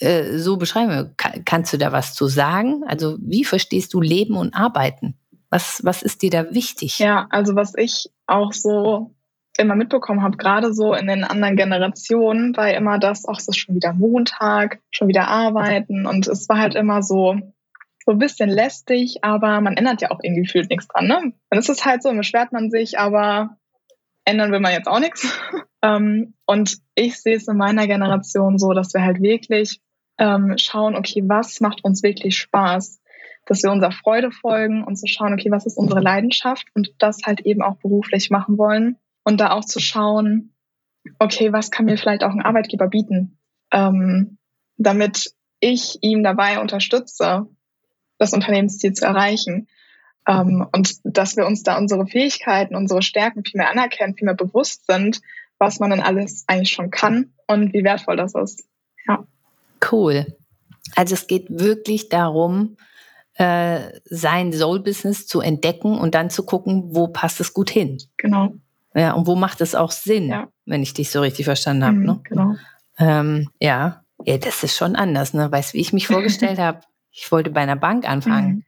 äh, 0.00 0.38
so 0.38 0.56
beschreiben 0.56 0.90
will, 0.90 1.14
kann, 1.16 1.44
kannst 1.44 1.72
du 1.72 1.78
da 1.78 1.92
was 1.92 2.14
zu 2.14 2.26
sagen? 2.26 2.82
Also 2.84 3.16
wie 3.20 3.44
verstehst 3.44 3.94
du 3.94 4.00
Leben 4.00 4.36
und 4.36 4.54
Arbeiten? 4.54 5.16
Was, 5.48 5.80
was 5.84 6.02
ist 6.02 6.22
dir 6.22 6.30
da 6.30 6.52
wichtig? 6.52 6.98
Ja, 6.98 7.28
also 7.30 7.54
was 7.54 7.74
ich 7.76 8.10
auch 8.26 8.52
so 8.52 9.14
immer 9.56 9.76
mitbekommen 9.76 10.24
habe, 10.24 10.36
gerade 10.36 10.74
so 10.74 10.94
in 10.94 11.06
den 11.06 11.22
anderen 11.22 11.54
Generationen, 11.54 12.56
war 12.56 12.74
immer 12.74 12.98
das, 12.98 13.24
auch 13.24 13.38
so 13.38 13.52
schon 13.52 13.76
wieder 13.76 13.92
Montag, 13.92 14.80
schon 14.90 15.06
wieder 15.06 15.28
arbeiten. 15.28 16.06
Und 16.06 16.26
es 16.26 16.48
war 16.48 16.58
halt 16.58 16.74
immer 16.74 17.04
so, 17.04 17.36
so 18.08 18.12
ein 18.12 18.18
bisschen 18.18 18.48
lästig, 18.48 19.18
aber 19.20 19.60
man 19.60 19.76
ändert 19.76 20.00
ja 20.00 20.10
auch 20.10 20.20
irgendwie 20.22 20.44
gefühlt 20.44 20.70
nichts 20.70 20.88
dran. 20.88 21.08
Ne? 21.08 21.34
Dann 21.50 21.58
ist 21.58 21.68
es 21.68 21.84
halt 21.84 22.02
so, 22.02 22.10
beschwert 22.10 22.52
man 22.52 22.70
sich, 22.70 22.98
aber 22.98 23.58
ändern 24.24 24.50
will 24.50 24.60
man 24.60 24.72
jetzt 24.72 24.88
auch 24.88 24.98
nichts. 24.98 25.30
Ähm, 25.80 26.34
und 26.44 26.78
ich 26.96 27.20
sehe 27.20 27.36
es 27.36 27.46
in 27.46 27.56
meiner 27.56 27.86
Generation 27.86 28.58
so, 28.58 28.72
dass 28.72 28.92
wir 28.94 29.04
halt 29.04 29.22
wirklich 29.22 29.80
ähm, 30.18 30.54
schauen, 30.58 30.96
okay, 30.96 31.22
was 31.24 31.60
macht 31.60 31.84
uns 31.84 32.02
wirklich 32.02 32.36
Spaß? 32.36 33.00
Dass 33.46 33.62
wir 33.62 33.70
unserer 33.70 33.92
Freude 33.92 34.32
folgen 34.32 34.82
und 34.82 34.96
zu 34.96 35.06
schauen, 35.06 35.34
okay, 35.34 35.52
was 35.52 35.66
ist 35.66 35.78
unsere 35.78 36.00
Leidenschaft 36.00 36.66
und 36.74 36.94
das 36.98 37.20
halt 37.24 37.42
eben 37.42 37.62
auch 37.62 37.76
beruflich 37.76 38.28
machen 38.30 38.58
wollen. 38.58 38.96
Und 39.22 39.38
da 39.38 39.52
auch 39.52 39.64
zu 39.64 39.78
schauen, 39.78 40.52
okay, 41.20 41.52
was 41.52 41.70
kann 41.70 41.84
mir 41.84 41.96
vielleicht 41.96 42.24
auch 42.24 42.32
ein 42.32 42.42
Arbeitgeber 42.42 42.88
bieten, 42.88 43.38
ähm, 43.70 44.38
damit 44.78 45.30
ich 45.60 45.98
ihm 46.00 46.24
dabei 46.24 46.58
unterstütze, 46.58 47.46
das 48.18 48.32
Unternehmensziel 48.32 48.92
zu 48.92 49.04
erreichen. 49.04 49.68
Ähm, 50.26 50.66
und 50.72 50.96
dass 51.04 51.36
wir 51.36 51.46
uns 51.46 51.62
da 51.62 51.78
unsere 51.78 52.06
Fähigkeiten, 52.06 52.74
unsere 52.74 53.02
Stärken 53.02 53.44
viel 53.44 53.58
mehr 53.58 53.70
anerkennen, 53.70 54.14
viel 54.14 54.26
mehr 54.26 54.34
bewusst 54.34 54.86
sind, 54.86 55.20
was 55.58 55.80
man 55.80 55.90
dann 55.90 56.00
alles 56.00 56.44
eigentlich 56.46 56.70
schon 56.70 56.90
kann 56.90 57.32
und 57.46 57.72
wie 57.72 57.82
wertvoll 57.82 58.16
das 58.16 58.34
ist. 58.34 58.64
Ja. 59.06 59.24
Cool. 59.90 60.26
Also 60.94 61.14
es 61.14 61.26
geht 61.26 61.46
wirklich 61.48 62.08
darum, 62.08 62.76
äh, 63.34 63.92
sein 64.04 64.52
Soul-Business 64.52 65.26
zu 65.26 65.40
entdecken 65.40 65.96
und 65.96 66.14
dann 66.14 66.30
zu 66.30 66.44
gucken, 66.44 66.94
wo 66.94 67.08
passt 67.08 67.40
es 67.40 67.54
gut 67.54 67.70
hin. 67.70 67.98
Genau. 68.16 68.54
Ja, 68.94 69.12
und 69.12 69.26
wo 69.26 69.36
macht 69.36 69.60
es 69.60 69.74
auch 69.74 69.92
Sinn, 69.92 70.28
ja. 70.28 70.48
wenn 70.66 70.82
ich 70.82 70.92
dich 70.92 71.10
so 71.10 71.20
richtig 71.20 71.44
verstanden 71.44 71.84
habe. 71.84 71.96
Mhm, 71.96 72.04
ne? 72.04 72.20
Genau. 72.24 72.54
Ähm, 72.98 73.48
ja. 73.60 74.02
ja, 74.24 74.38
das 74.38 74.64
ist 74.64 74.76
schon 74.76 74.96
anders. 74.96 75.34
Ne? 75.34 75.50
Weißt 75.50 75.72
du, 75.72 75.74
wie 75.74 75.82
ich 75.82 75.92
mich 75.92 76.08
vorgestellt 76.08 76.58
habe? 76.58 76.80
Ich 77.20 77.32
wollte 77.32 77.50
bei 77.50 77.60
einer 77.60 77.76
Bank 77.76 78.08
anfangen. 78.08 78.64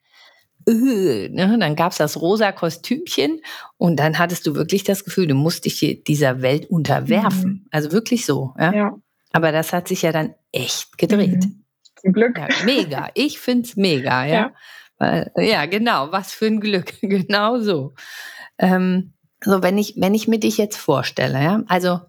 Mhm. 0.67 0.89
Äh, 0.89 1.29
ne? 1.29 1.57
Dann 1.59 1.77
gab 1.77 1.93
es 1.93 1.99
das 1.99 2.21
rosa 2.21 2.53
Kostümchen 2.53 3.41
und 3.77 3.97
dann 3.99 4.19
hattest 4.19 4.47
du 4.47 4.55
wirklich 4.55 4.85
das 4.85 5.05
Gefühl, 5.05 5.27
du 5.27 5.35
musst 5.35 5.65
dich 5.65 6.03
dieser 6.07 6.43
Welt 6.43 6.67
unterwerfen. 6.67 7.51
Mhm. 7.51 7.67
Also 7.71 7.93
wirklich 7.93 8.27
so. 8.27 8.55
Ja? 8.59 8.73
ja? 8.73 8.97
Aber 9.33 9.53
das 9.53 9.73
hat 9.73 9.89
sich 9.89 10.03
ja 10.03 10.13
dann 10.13 10.35
echt 10.53 10.99
gedreht. 10.99 11.45
Mhm. 11.45 11.65
Zum 11.97 12.13
Glück. 12.13 12.39
Ja, 12.39 12.49
mega. 12.65 13.09
Ich 13.15 13.39
finde 13.39 13.69
es 13.69 13.77
mega, 13.77 14.25
ja. 14.25 14.53
Ja. 15.01 15.27
ja, 15.37 15.67
genau. 15.67 16.11
Was 16.11 16.33
für 16.33 16.47
ein 16.47 16.61
Glück. 16.61 16.95
genau 17.01 17.61
so. 17.61 17.95
Ähm, 18.59 19.13
so, 19.43 19.63
wenn 19.63 19.79
ich, 19.79 19.95
wenn 19.97 20.15
ich 20.15 20.29
mir 20.29 20.39
dich 20.39 20.59
jetzt 20.59 20.77
vorstelle, 20.77 21.43
ja, 21.43 21.63
also 21.67 22.01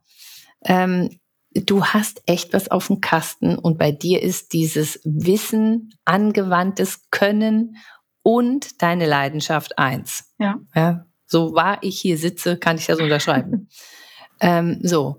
ähm, 0.65 1.20
du 1.53 1.85
hast 1.85 2.21
echt 2.25 2.53
was 2.53 2.69
auf 2.69 2.87
dem 2.87 3.01
Kasten 3.01 3.57
und 3.57 3.77
bei 3.77 3.91
dir 3.91 4.21
ist 4.21 4.53
dieses 4.53 4.99
Wissen, 5.03 5.93
angewandtes 6.05 7.09
Können 7.11 7.77
und 8.23 8.81
deine 8.81 9.07
Leidenschaft 9.07 9.77
eins. 9.77 10.33
Ja. 10.39 10.59
ja 10.75 11.05
so 11.31 11.55
wahr 11.55 11.79
ich 11.81 11.99
hier 11.99 12.17
sitze, 12.17 12.57
kann 12.57 12.77
ich 12.77 12.85
das 12.85 12.99
unterschreiben. 12.99 13.69
ähm, 14.41 14.79
so, 14.83 15.17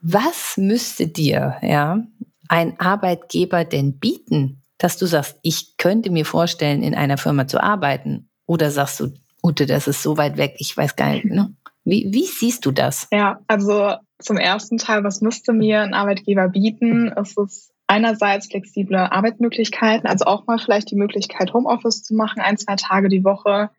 was 0.00 0.56
müsste 0.56 1.06
dir 1.06 1.58
ja 1.62 2.02
ein 2.48 2.80
Arbeitgeber 2.80 3.64
denn 3.64 3.98
bieten, 3.98 4.62
dass 4.78 4.96
du 4.96 5.06
sagst, 5.06 5.38
ich 5.42 5.76
könnte 5.76 6.10
mir 6.10 6.24
vorstellen, 6.24 6.82
in 6.82 6.94
einer 6.94 7.18
Firma 7.18 7.46
zu 7.46 7.62
arbeiten? 7.62 8.30
Oder 8.46 8.70
sagst 8.70 9.00
du, 9.00 9.12
Ute, 9.42 9.66
das 9.66 9.86
ist 9.86 10.02
so 10.02 10.16
weit 10.16 10.36
weg, 10.36 10.54
ich 10.58 10.76
weiß 10.76 10.96
gar 10.96 11.10
nicht. 11.10 11.26
Ne? 11.26 11.54
Wie, 11.88 12.06
wie 12.12 12.26
siehst 12.26 12.66
du 12.66 12.70
das? 12.70 13.08
Ja, 13.12 13.40
also 13.46 13.94
zum 14.18 14.36
ersten 14.36 14.76
Teil, 14.76 15.04
was 15.04 15.22
müsste 15.22 15.54
mir 15.54 15.80
ein 15.80 15.94
Arbeitgeber 15.94 16.48
bieten? 16.48 17.10
Es 17.16 17.34
ist 17.38 17.72
einerseits 17.86 18.48
flexible 18.48 18.98
Arbeitsmöglichkeiten, 18.98 20.06
also 20.06 20.26
auch 20.26 20.46
mal 20.46 20.58
vielleicht 20.58 20.90
die 20.90 20.96
Möglichkeit, 20.96 21.54
Homeoffice 21.54 22.02
zu 22.02 22.14
machen, 22.14 22.40
ein, 22.40 22.58
zwei 22.58 22.76
Tage 22.76 23.08
die 23.08 23.24
Woche, 23.24 23.70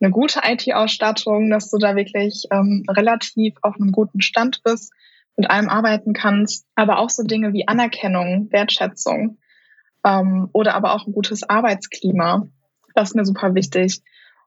eine 0.00 0.10
gute 0.10 0.40
IT-Ausstattung, 0.44 1.50
dass 1.50 1.70
du 1.70 1.78
da 1.78 1.94
wirklich 1.94 2.46
ähm, 2.50 2.84
relativ 2.90 3.54
auf 3.62 3.76
einem 3.76 3.92
guten 3.92 4.20
Stand 4.20 4.64
bist, 4.64 4.92
mit 5.36 5.48
allem 5.48 5.68
arbeiten 5.68 6.14
kannst, 6.14 6.66
aber 6.74 6.98
auch 6.98 7.10
so 7.10 7.22
Dinge 7.22 7.52
wie 7.52 7.68
Anerkennung, 7.68 8.48
Wertschätzung 8.50 9.38
ähm, 10.04 10.48
oder 10.52 10.74
aber 10.74 10.94
auch 10.94 11.06
ein 11.06 11.12
gutes 11.12 11.48
Arbeitsklima. 11.48 12.48
Das 12.96 13.10
ist 13.10 13.14
mir 13.14 13.24
super 13.24 13.54
wichtig. 13.54 14.02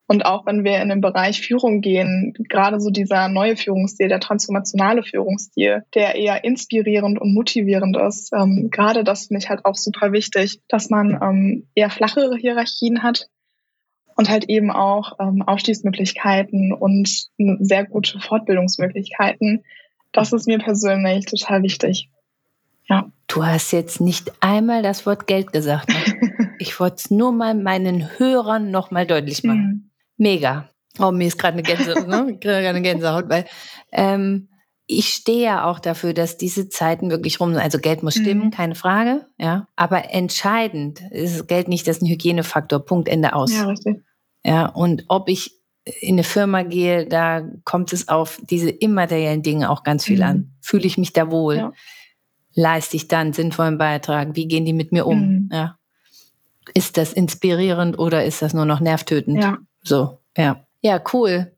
Und 0.07 0.25
auch 0.25 0.45
wenn 0.45 0.63
wir 0.63 0.81
in 0.81 0.89
den 0.89 1.01
Bereich 1.01 1.41
Führung 1.41 1.81
gehen, 1.81 2.33
gerade 2.47 2.79
so 2.79 2.91
dieser 2.91 3.27
neue 3.27 3.57
Führungsstil, 3.57 4.07
der 4.07 4.19
transformationale 4.19 5.01
Führungsstil, 5.01 5.83
der 5.95 6.15
eher 6.15 6.43
inspirierend 6.43 7.19
und 7.19 7.33
motivierend 7.33 7.97
ist, 7.97 8.31
ähm, 8.33 8.69
gerade 8.71 9.03
das 9.03 9.27
finde 9.27 9.39
ich 9.39 9.49
halt 9.49 9.65
auch 9.65 9.75
super 9.75 10.11
wichtig, 10.11 10.61
dass 10.67 10.91
man 10.91 11.19
ähm, 11.21 11.67
eher 11.73 11.89
flachere 11.89 12.35
Hierarchien 12.35 13.01
hat 13.01 13.29
und 14.15 14.29
halt 14.29 14.45
eben 14.47 14.69
auch 14.69 15.13
ähm, 15.19 15.41
Aufstiegsmöglichkeiten 15.41 16.71
und 16.71 17.27
sehr 17.37 17.85
gute 17.85 18.19
Fortbildungsmöglichkeiten. 18.19 19.63
Das 20.11 20.33
ist 20.33 20.47
mir 20.47 20.59
persönlich 20.59 21.25
total 21.25 21.63
wichtig. 21.63 22.09
Ja. 22.87 23.11
Du 23.27 23.43
hast 23.43 23.71
jetzt 23.71 23.99
nicht 23.99 24.31
einmal 24.39 24.83
das 24.83 25.07
Wort 25.07 25.25
Geld 25.25 25.51
gesagt. 25.51 25.89
Ne? 25.89 26.51
ich 26.59 26.79
wollte 26.79 26.97
es 26.97 27.11
nur 27.11 27.31
mal 27.31 27.55
meinen 27.55 28.19
Hörern 28.19 28.69
noch 28.69 28.91
mal 28.91 29.07
deutlich 29.07 29.43
machen. 29.43 29.91
Mega. 30.17 30.69
Oh, 30.99 31.11
mir 31.11 31.27
ist 31.27 31.37
gerade 31.37 31.53
eine, 31.53 31.63
Gänse, 31.63 32.07
ne? 32.07 32.37
eine 32.45 32.81
Gänsehaut, 32.81 33.29
weil 33.29 33.45
ähm, 33.91 34.47
ich 34.87 35.09
stehe 35.09 35.43
ja 35.43 35.65
auch 35.65 35.79
dafür, 35.79 36.13
dass 36.13 36.37
diese 36.37 36.69
Zeiten 36.69 37.09
wirklich 37.09 37.39
rum 37.39 37.53
sind. 37.53 37.61
Also 37.61 37.79
Geld 37.79 38.03
muss 38.03 38.15
stimmen, 38.15 38.45
mhm. 38.45 38.51
keine 38.51 38.75
Frage, 38.75 39.25
ja. 39.37 39.67
Aber 39.75 40.11
entscheidend 40.13 41.01
ist 41.11 41.47
Geld 41.47 41.67
nicht 41.67 41.87
das 41.87 42.01
ein 42.01 42.07
Hygienefaktor. 42.07 42.85
Punkt, 42.85 43.07
Ende 43.07 43.33
aus. 43.33 43.51
Ja, 43.51 43.65
richtig. 43.65 44.03
Ja, 44.43 44.67
und 44.67 45.05
ob 45.07 45.27
ich 45.27 45.59
in 45.85 46.15
eine 46.15 46.23
Firma 46.23 46.63
gehe, 46.63 47.07
da 47.07 47.43
kommt 47.63 47.93
es 47.93 48.07
auf 48.07 48.39
diese 48.49 48.69
immateriellen 48.69 49.43
Dinge 49.43 49.69
auch 49.69 49.83
ganz 49.83 50.05
viel 50.05 50.17
mhm. 50.17 50.23
an. 50.23 50.51
Fühle 50.61 50.85
ich 50.85 50.97
mich 50.97 51.13
da 51.13 51.31
wohl? 51.31 51.57
Ja. 51.57 51.71
Leiste 52.53 52.95
ich 52.95 53.07
da 53.07 53.19
einen 53.19 53.33
sinnvollen 53.33 53.77
Beitrag? 53.77 54.35
Wie 54.35 54.47
gehen 54.47 54.65
die 54.65 54.73
mit 54.73 54.91
mir 54.91 55.05
um? 55.05 55.19
Mhm. 55.19 55.49
Ja. 55.51 55.77
Ist 56.73 56.97
das 56.97 57.13
inspirierend 57.13 57.99
oder 57.99 58.25
ist 58.25 58.41
das 58.41 58.53
nur 58.53 58.65
noch 58.65 58.79
nervtötend? 58.79 59.43
Ja. 59.43 59.57
So, 59.85 60.19
ja. 60.35 60.65
Ja, 60.81 61.01
cool. 61.13 61.51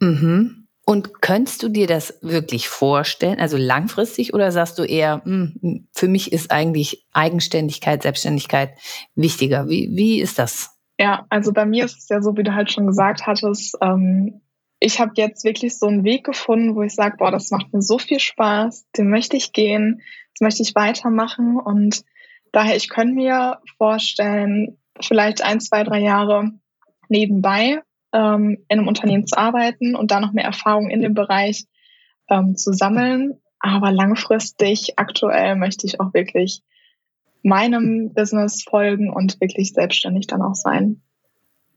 Mhm. 0.00 0.66
Und 0.84 1.20
könntest 1.20 1.62
du 1.62 1.68
dir 1.68 1.86
das 1.86 2.18
wirklich 2.22 2.68
vorstellen, 2.68 3.38
also 3.38 3.58
langfristig, 3.58 4.32
oder 4.32 4.50
sagst 4.52 4.78
du 4.78 4.84
eher, 4.84 5.20
mh, 5.24 5.52
hm, 5.60 5.88
für 5.92 6.08
mich 6.08 6.32
ist 6.32 6.50
eigentlich 6.50 7.06
Eigenständigkeit, 7.12 8.02
Selbstständigkeit 8.02 8.70
wichtiger? 9.14 9.68
Wie, 9.68 9.90
wie 9.92 10.20
ist 10.20 10.38
das? 10.38 10.70
Ja, 10.98 11.26
also 11.28 11.52
bei 11.52 11.66
mir 11.66 11.84
ist 11.84 11.98
es 11.98 12.08
ja 12.08 12.22
so, 12.22 12.36
wie 12.36 12.42
du 12.42 12.54
halt 12.54 12.72
schon 12.72 12.86
gesagt 12.86 13.26
hattest, 13.26 13.76
ähm, 13.82 14.40
ich 14.80 15.00
habe 15.00 15.12
jetzt 15.16 15.44
wirklich 15.44 15.78
so 15.78 15.86
einen 15.86 16.04
Weg 16.04 16.24
gefunden, 16.24 16.74
wo 16.74 16.82
ich 16.82 16.94
sage, 16.94 17.16
boah, 17.18 17.30
das 17.30 17.50
macht 17.50 17.72
mir 17.72 17.82
so 17.82 17.98
viel 17.98 18.20
Spaß, 18.20 18.86
den 18.96 19.10
möchte 19.10 19.36
ich 19.36 19.52
gehen, 19.52 20.00
das 20.34 20.40
möchte 20.40 20.62
ich 20.62 20.74
weitermachen 20.74 21.58
und 21.58 22.04
daher, 22.52 22.76
ich 22.76 22.88
könnte 22.88 23.14
mir 23.14 23.58
vorstellen, 23.76 24.78
vielleicht 25.00 25.42
ein, 25.42 25.60
zwei, 25.60 25.84
drei 25.84 26.00
Jahre 26.00 26.52
nebenbei 27.08 27.82
ähm, 28.12 28.58
in 28.68 28.78
einem 28.78 28.88
Unternehmen 28.88 29.26
zu 29.26 29.36
arbeiten 29.36 29.94
und 29.94 30.10
da 30.10 30.20
noch 30.20 30.32
mehr 30.32 30.44
Erfahrung 30.44 30.90
in 30.90 31.00
dem 31.00 31.14
Bereich 31.14 31.64
ähm, 32.28 32.56
zu 32.56 32.72
sammeln. 32.72 33.38
Aber 33.60 33.90
langfristig, 33.90 34.98
aktuell 34.98 35.56
möchte 35.56 35.86
ich 35.86 36.00
auch 36.00 36.14
wirklich 36.14 36.62
meinem 37.42 38.12
Business 38.14 38.64
folgen 38.68 39.10
und 39.12 39.40
wirklich 39.40 39.72
selbstständig 39.72 40.26
dann 40.26 40.42
auch 40.42 40.54
sein. 40.54 41.02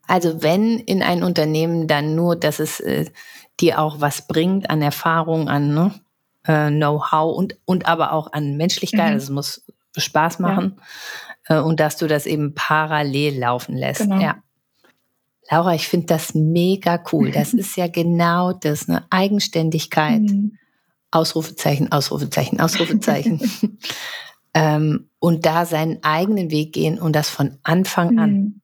Also 0.08 0.44
wenn 0.44 0.80
in 0.80 1.02
ein 1.04 1.24
Unternehmen 1.24 1.88
dann 1.88 2.15
nur, 2.15 2.36
dass 2.36 2.60
es 2.60 2.80
äh, 2.80 3.06
dir 3.60 3.80
auch 3.80 4.02
was 4.02 4.28
bringt 4.28 4.70
an 4.70 4.82
Erfahrung, 4.82 5.48
an 5.48 5.74
ne, 5.74 5.94
äh, 6.46 6.70
Know-how 6.70 7.36
und, 7.36 7.58
und 7.65 7.86
aber 7.86 8.12
auch 8.12 8.34
an 8.34 8.58
Menschlichkeit, 8.58 9.08
mhm. 9.08 9.13
also 9.13 9.24
es 9.26 9.30
muss 9.30 9.65
Spaß 9.96 10.39
machen 10.39 10.82
ja. 11.50 11.60
äh, 11.60 11.62
und 11.62 11.80
dass 11.80 11.98
du 11.98 12.08
das 12.08 12.26
eben 12.26 12.54
parallel 12.56 13.39
laufen 13.39 13.76
lässt. 13.76 14.02
Genau. 14.02 14.20
Ja. 14.20 14.38
Laura, 15.52 15.76
ich 15.76 15.88
finde 15.88 16.08
das 16.08 16.34
mega 16.34 17.04
cool. 17.12 17.32
Das 17.32 17.54
ist 17.54 17.76
ja 17.76 17.88
genau 17.88 18.54
das, 18.54 18.88
eine 18.88 19.06
Eigenständigkeit. 19.10 20.22
Mhm. 20.22 20.58
Ausrufezeichen, 21.12 21.92
Ausrufezeichen, 21.92 22.62
Ausrufezeichen. 22.62 23.42
ähm, 24.54 25.10
und 25.20 25.46
da 25.46 25.66
seinen 25.66 26.02
eigenen 26.04 26.52
Weg 26.52 26.72
gehen 26.72 26.98
und 27.00 27.14
das 27.14 27.30
von 27.30 27.58
Anfang 27.64 28.18
an. 28.18 28.32
Mhm. 28.32 28.62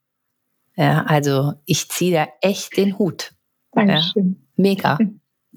Ja, 0.77 1.03
also 1.03 1.53
ich 1.65 1.89
ziehe 1.89 2.13
da 2.13 2.27
echt 2.41 2.77
den 2.77 2.97
Hut. 2.97 3.33
Dankeschön. 3.73 4.37
Ja, 4.39 4.63
mega. 4.63 4.97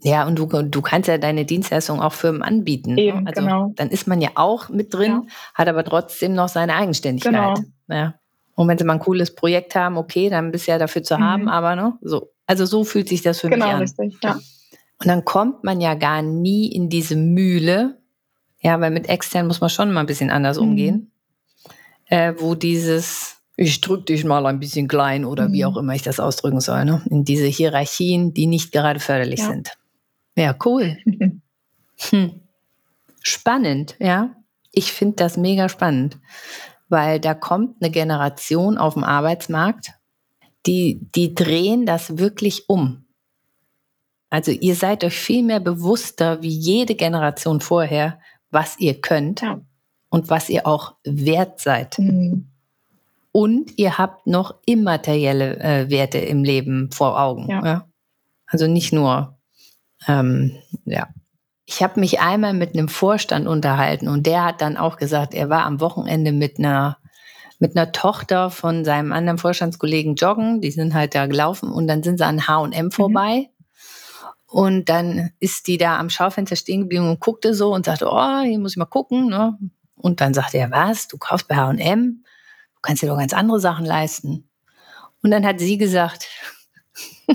Ja, 0.03 0.27
und 0.27 0.39
du, 0.39 0.47
du 0.47 0.81
kannst 0.81 1.09
ja 1.09 1.19
deine 1.19 1.45
Dienstleistung 1.45 2.01
auch 2.01 2.15
Firmen 2.15 2.41
anbieten. 2.41 2.95
Ne? 2.95 3.03
Eben, 3.03 3.27
also 3.27 3.43
genau. 3.43 3.73
dann 3.77 3.91
ist 3.91 4.07
man 4.07 4.23
ja 4.23 4.31
auch 4.37 4.71
mit 4.71 4.95
drin, 4.95 5.25
ja. 5.27 5.35
hat 5.53 5.69
aber 5.69 5.85
trotzdem 5.85 6.33
noch 6.33 6.49
seine 6.49 6.75
Eigenständigkeit. 6.75 7.35
Genau. 7.35 7.55
Ja. 7.87 8.15
Und 8.61 8.69
wenn 8.69 8.77
sie 8.77 8.85
mal 8.85 8.93
ein 8.93 8.99
cooles 8.99 9.35
Projekt 9.35 9.75
haben, 9.75 9.97
okay, 9.97 10.29
dann 10.29 10.53
bist 10.53 10.67
du 10.67 10.73
ja 10.73 10.79
dafür 10.79 11.03
zu 11.03 11.17
mhm. 11.17 11.23
haben, 11.23 11.49
aber 11.49 11.77
ne, 11.77 11.99
so. 12.03 12.31
Also 12.47 12.67
so 12.67 12.85
fühlt 12.85 13.09
sich 13.09 13.23
das 13.23 13.41
für 13.41 13.49
genau, 13.49 13.65
mich 13.65 13.75
an. 13.75 13.87
Genau, 13.87 14.03
richtig, 14.03 14.23
ja. 14.23 14.35
Und 14.35 15.07
dann 15.07 15.25
kommt 15.25 15.65
man 15.65 15.81
ja 15.81 15.95
gar 15.95 16.21
nie 16.21 16.71
in 16.71 16.91
diese 16.91 17.17
Mühle, 17.17 17.97
ja, 18.61 18.79
weil 18.79 18.91
mit 18.91 19.09
extern 19.09 19.47
muss 19.47 19.63
man 19.63 19.71
schon 19.71 19.91
mal 19.95 20.01
ein 20.01 20.07
bisschen 20.07 20.29
anders 20.29 20.59
mhm. 20.59 20.65
umgehen, 20.65 21.11
äh, 22.05 22.35
wo 22.37 22.55
dieses, 22.55 23.37
ich 23.57 23.81
drück 23.81 24.05
dich 24.05 24.25
mal 24.25 24.45
ein 24.45 24.61
bisschen 24.61 24.89
klein 24.89 25.25
oder 25.25 25.49
mhm. 25.49 25.53
wie 25.55 25.65
auch 25.65 25.79
immer 25.79 25.95
ich 25.95 26.03
das 26.03 26.21
ausdrücken 26.21 26.61
soll, 26.61 26.85
ne? 26.85 27.01
in 27.09 27.25
diese 27.25 27.47
Hierarchien, 27.47 28.35
die 28.35 28.47
nicht 28.47 28.73
gerade 28.73 29.01
förderlich 29.01 29.41
ja. 29.41 29.47
sind. 29.47 29.73
Ja, 30.37 30.55
cool. 30.67 30.99
Hm. 32.09 32.41
Spannend, 33.23 33.95
ja. 33.99 34.35
Ich 34.73 34.93
finde 34.93 35.17
das 35.17 35.37
mega 35.37 35.69
spannend, 35.69 36.19
weil 36.91 37.21
da 37.21 37.35
kommt 37.35 37.77
eine 37.81 37.91
Generation 37.91 38.77
auf 38.77 38.95
dem 38.95 39.05
Arbeitsmarkt, 39.05 39.93
die, 40.67 41.01
die 41.15 41.35
drehen 41.35 41.87
das 41.87 42.19
wirklich 42.19 42.69
um. 42.69 43.07
Also 44.29 44.53
ihr 44.53 44.75
seid 44.75 45.03
euch 45.03 45.19
viel 45.19 45.43
mehr 45.43 45.61
bewusster 45.61 46.43
wie 46.43 46.49
jede 46.49 46.95
Generation 46.95 47.61
vorher, 47.61 48.21
was 48.51 48.79
ihr 48.79 49.01
könnt 49.01 49.41
ja. 49.41 49.61
und 50.09 50.29
was 50.29 50.49
ihr 50.49 50.67
auch 50.67 50.95
wert 51.05 51.61
seid. 51.61 51.99
Mhm. 51.99 52.47
Und 53.33 53.79
ihr 53.79 53.97
habt 53.97 54.27
noch 54.27 54.57
immaterielle 54.67 55.59
äh, 55.61 55.91
Werte 55.91 56.19
im 56.19 56.45
Leben 56.45 56.91
vor 56.91 57.21
Augen. 57.21 57.49
Ja. 57.49 57.65
ja? 57.65 57.89
Also 58.47 58.67
nicht 58.67 58.93
nur 58.93 59.39
ähm, 60.07 60.57
ja. 60.85 61.09
Ich 61.71 61.85
habe 61.85 62.01
mich 62.01 62.19
einmal 62.19 62.53
mit 62.53 62.75
einem 62.75 62.89
Vorstand 62.89 63.47
unterhalten 63.47 64.09
und 64.09 64.27
der 64.27 64.45
hat 64.45 64.61
dann 64.61 64.77
auch 64.77 64.97
gesagt, 64.97 65.35
er 65.35 65.49
war 65.51 65.65
am 65.65 65.81
Wochenende 65.81 66.33
mit 66.33 66.59
einer 66.59 66.99
mit 67.61 67.77
einer 67.77 67.93
Tochter 67.93 68.51
von 68.51 68.85
seinem 68.85 69.13
anderen 69.13 69.39
Vorstandskollegen 69.39 70.17
joggen. 70.17 70.61
Die 70.61 70.73
sind 70.73 70.95
halt 70.95 71.15
da 71.15 71.27
gelaufen 71.27 71.71
und 71.71 71.87
dann 71.87 72.03
sind 72.03 72.19
sie 72.19 72.27
an 72.27 72.49
H&M 72.49 72.87
mhm. 72.87 72.91
vorbei. 72.91 73.51
Und 74.47 74.89
dann 74.89 75.31
ist 75.39 75.69
die 75.69 75.79
da 75.79 75.97
am 76.01 76.11
Schaufenster 76.11 76.57
stehen 76.57 76.81
geblieben 76.81 77.09
und 77.09 77.21
guckte 77.21 77.55
so 77.55 77.73
und 77.73 77.87
sagte, 77.87 78.09
oh, 78.11 78.41
hier 78.41 78.59
muss 78.59 78.73
ich 78.73 78.77
mal 78.77 78.87
gucken. 78.87 79.29
Ne? 79.29 79.57
Und 79.95 80.21
dann 80.21 80.35
sagte 80.35 80.59
er, 80.59 80.73
was, 80.73 81.07
du 81.07 81.19
kaufst 81.19 81.47
bei 81.47 81.55
H&M? 81.55 82.25
Du 82.75 82.81
kannst 82.83 83.01
dir 83.01 83.07
doch 83.07 83.19
ganz 83.19 83.33
andere 83.33 83.61
Sachen 83.61 83.87
leisten. 83.87 84.49
Und 85.23 85.31
dann 85.31 85.47
hat 85.47 85.61
sie 85.61 85.79
gesagt, 85.79 86.27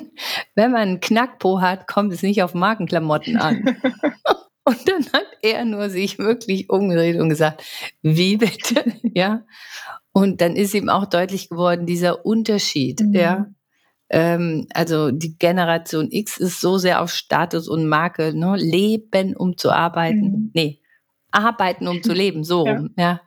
wenn 0.56 0.72
man 0.72 0.82
einen 0.82 1.00
Knackpo 1.00 1.62
hat, 1.62 1.88
kommt 1.88 2.14
es 2.14 2.22
nicht 2.24 2.44
auf 2.44 2.54
Markenklamotten 2.54 3.38
an. 3.38 3.78
Und 4.68 4.90
dann 4.90 5.06
hat 5.14 5.28
er 5.44 5.64
nur 5.64 5.92
sich 5.92 6.18
wirklich 6.18 6.72
umgedreht 6.72 7.20
und 7.20 7.30
gesagt, 7.30 7.64
wie 8.02 8.38
bitte? 8.38 8.84
Ja. 9.14 9.44
Und 10.12 10.42
dann 10.42 10.56
ist 10.56 10.74
ihm 10.74 10.90
auch 10.90 11.06
deutlich 11.06 11.50
geworden, 11.50 11.86
dieser 11.86 12.26
Unterschied, 12.26 13.02
mhm. 13.02 13.14
ja. 13.14 13.46
Ähm, 14.10 14.68
also 14.74 15.12
die 15.12 15.38
Generation 15.38 16.10
X 16.10 16.38
ist 16.38 16.62
so 16.62 16.78
sehr 16.78 17.02
auf 17.02 17.12
Status 17.12 17.68
und 17.68 17.88
Marke, 17.88 18.34
ne? 18.34 18.56
Leben, 18.58 19.36
um 19.36 19.56
zu 19.58 19.72
arbeiten. 19.72 20.20
Mhm. 20.22 20.52
Nee, 20.54 20.82
arbeiten, 21.32 21.88
um 21.88 22.02
zu 22.02 22.14
leben, 22.14 22.44
so 22.44 22.66
ja. 22.66 22.84
ja. 22.98 23.22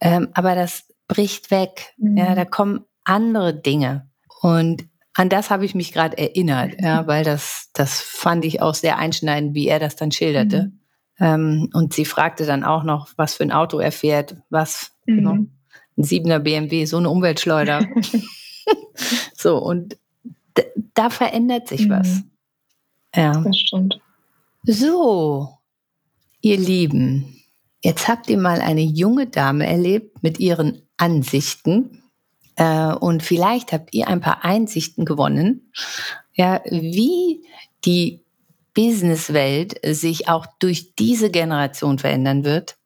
Ähm, 0.00 0.28
aber 0.32 0.54
das 0.54 0.86
bricht 1.08 1.50
weg. 1.50 1.94
Mhm. 1.98 2.16
Ja, 2.16 2.34
da 2.34 2.44
kommen 2.44 2.84
andere 3.04 3.54
Dinge. 3.54 4.08
Und 4.40 4.84
an 5.14 5.28
das 5.28 5.50
habe 5.50 5.64
ich 5.64 5.74
mich 5.74 5.92
gerade 5.92 6.16
erinnert, 6.16 6.80
ja, 6.80 7.06
weil 7.06 7.24
das, 7.24 7.70
das 7.72 8.00
fand 8.00 8.44
ich 8.44 8.62
auch 8.62 8.74
sehr 8.74 8.98
einschneidend, 8.98 9.54
wie 9.54 9.66
er 9.66 9.78
das 9.78 9.96
dann 9.96 10.12
schilderte. 10.12 10.64
Mhm. 10.64 10.80
Ähm, 11.18 11.70
und 11.74 11.92
sie 11.92 12.04
fragte 12.04 12.46
dann 12.46 12.64
auch 12.64 12.84
noch, 12.84 13.08
was 13.16 13.34
für 13.34 13.42
ein 13.42 13.52
Auto 13.52 13.78
er 13.78 13.92
fährt, 13.92 14.36
was, 14.50 14.92
mhm. 15.06 15.22
ne, 15.22 15.46
ein 15.98 16.04
siebener 16.04 16.38
BMW, 16.38 16.84
so 16.84 16.96
eine 16.96 17.10
Umweltschleuder. 17.10 17.86
so, 19.34 19.58
und 19.58 19.98
da 20.94 21.10
verändert 21.10 21.68
sich 21.68 21.86
mhm. 21.86 21.90
was. 21.90 22.22
Ja. 23.14 23.32
Das 23.32 23.56
stimmt. 23.56 24.00
So, 24.64 25.58
ihr 26.40 26.58
Lieben, 26.58 27.42
jetzt 27.82 28.08
habt 28.08 28.28
ihr 28.28 28.38
mal 28.38 28.60
eine 28.60 28.82
junge 28.82 29.26
Dame 29.26 29.66
erlebt 29.66 30.22
mit 30.22 30.38
ihren 30.38 30.82
Ansichten, 30.96 31.99
äh, 32.60 32.92
und 32.92 33.22
vielleicht 33.22 33.72
habt 33.72 33.94
ihr 33.94 34.06
ein 34.06 34.20
paar 34.20 34.44
Einsichten 34.44 35.06
gewonnen, 35.06 35.72
ja, 36.34 36.60
wie 36.66 37.40
die 37.86 38.22
Businesswelt 38.74 39.80
sich 39.82 40.28
auch 40.28 40.46
durch 40.58 40.94
diese 40.94 41.30
Generation 41.30 41.98
verändern 41.98 42.44
wird. 42.44 42.76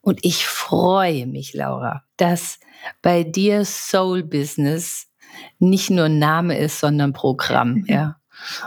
Und 0.00 0.20
ich 0.24 0.46
freue 0.46 1.26
mich, 1.26 1.52
Laura, 1.52 2.02
dass 2.16 2.58
bei 3.02 3.24
dir 3.24 3.66
Soul 3.66 4.22
Business 4.22 5.08
nicht 5.58 5.90
nur 5.90 6.08
Name 6.08 6.56
ist, 6.56 6.80
sondern 6.80 7.12
Programm, 7.12 7.84
ja. 7.88 8.16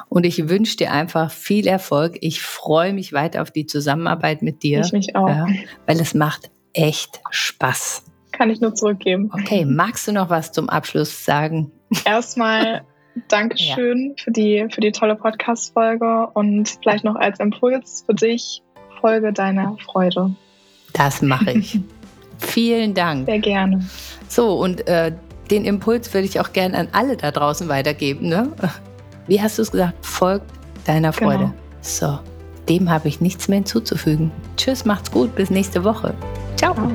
Und 0.08 0.26
ich 0.26 0.50
wünsche 0.50 0.78
dir 0.78 0.92
einfach 0.92 1.30
viel 1.32 1.68
Erfolg. 1.68 2.18
Ich 2.22 2.42
freue 2.42 2.94
mich 2.94 3.12
weiter 3.12 3.42
auf 3.42 3.52
die 3.52 3.66
Zusammenarbeit 3.66 4.42
mit 4.42 4.64
dir. 4.64 4.82
Ich 4.82 4.94
mich 4.94 5.16
auch. 5.16 5.28
Ja, 5.28 5.48
weil 5.86 6.00
es 6.00 6.14
macht 6.14 6.52
echt 6.74 7.20
Spaß. 7.32 8.04
Kann 8.38 8.52
ich 8.52 8.62
nur 8.62 8.76
zurückgeben. 8.76 9.32
Okay, 9.34 9.66
magst 9.66 10.08
du 10.08 10.12
noch 10.12 10.30
was 10.30 10.52
zum 10.52 10.70
Abschluss 10.70 11.26
sagen? 11.26 11.72
Erstmal 12.06 12.84
Dankeschön 13.30 14.14
ja. 14.16 14.24
für, 14.24 14.32
die, 14.32 14.68
für 14.70 14.80
die 14.80 14.92
tolle 14.92 15.16
Podcast-Folge 15.16 16.28
und 16.34 16.78
vielleicht 16.84 17.04
noch 17.04 17.16
als 17.16 17.40
Impuls 17.40 18.04
für 18.06 18.14
dich, 18.14 18.62
folge 19.02 19.34
deiner 19.34 19.76
Freude. 19.84 20.36
Das 20.94 21.24
mache 21.24 21.54
ich. 21.54 21.80
Vielen 22.38 22.94
Dank. 22.94 23.26
Sehr 23.26 23.40
gerne. 23.40 23.84
So, 24.28 24.54
und 24.60 24.88
äh, 24.88 25.12
den 25.50 25.66
Impuls 25.66 26.14
würde 26.14 26.28
ich 26.28 26.40
auch 26.40 26.54
gerne 26.54 26.78
an 26.78 26.90
alle 26.92 27.18
da 27.18 27.32
draußen 27.32 27.68
weitergeben. 27.70 28.30
Ne? 28.30 28.52
Wie 29.26 29.42
hast 29.42 29.58
du 29.58 29.64
es 29.64 29.72
gesagt? 29.72 30.06
Folgt 30.06 30.46
deiner 30.86 31.12
Freude. 31.12 31.46
Genau. 31.46 31.54
So, 31.82 32.20
dem 32.70 32.92
habe 32.92 33.08
ich 33.08 33.20
nichts 33.20 33.48
mehr 33.48 33.58
hinzuzufügen. 33.58 34.32
Tschüss, 34.58 34.86
macht's 34.86 35.10
gut, 35.10 35.34
bis 35.36 35.50
nächste 35.50 35.84
Woche. 35.84 36.14
Ciao. 36.56 36.76
Ciao. 36.76 36.88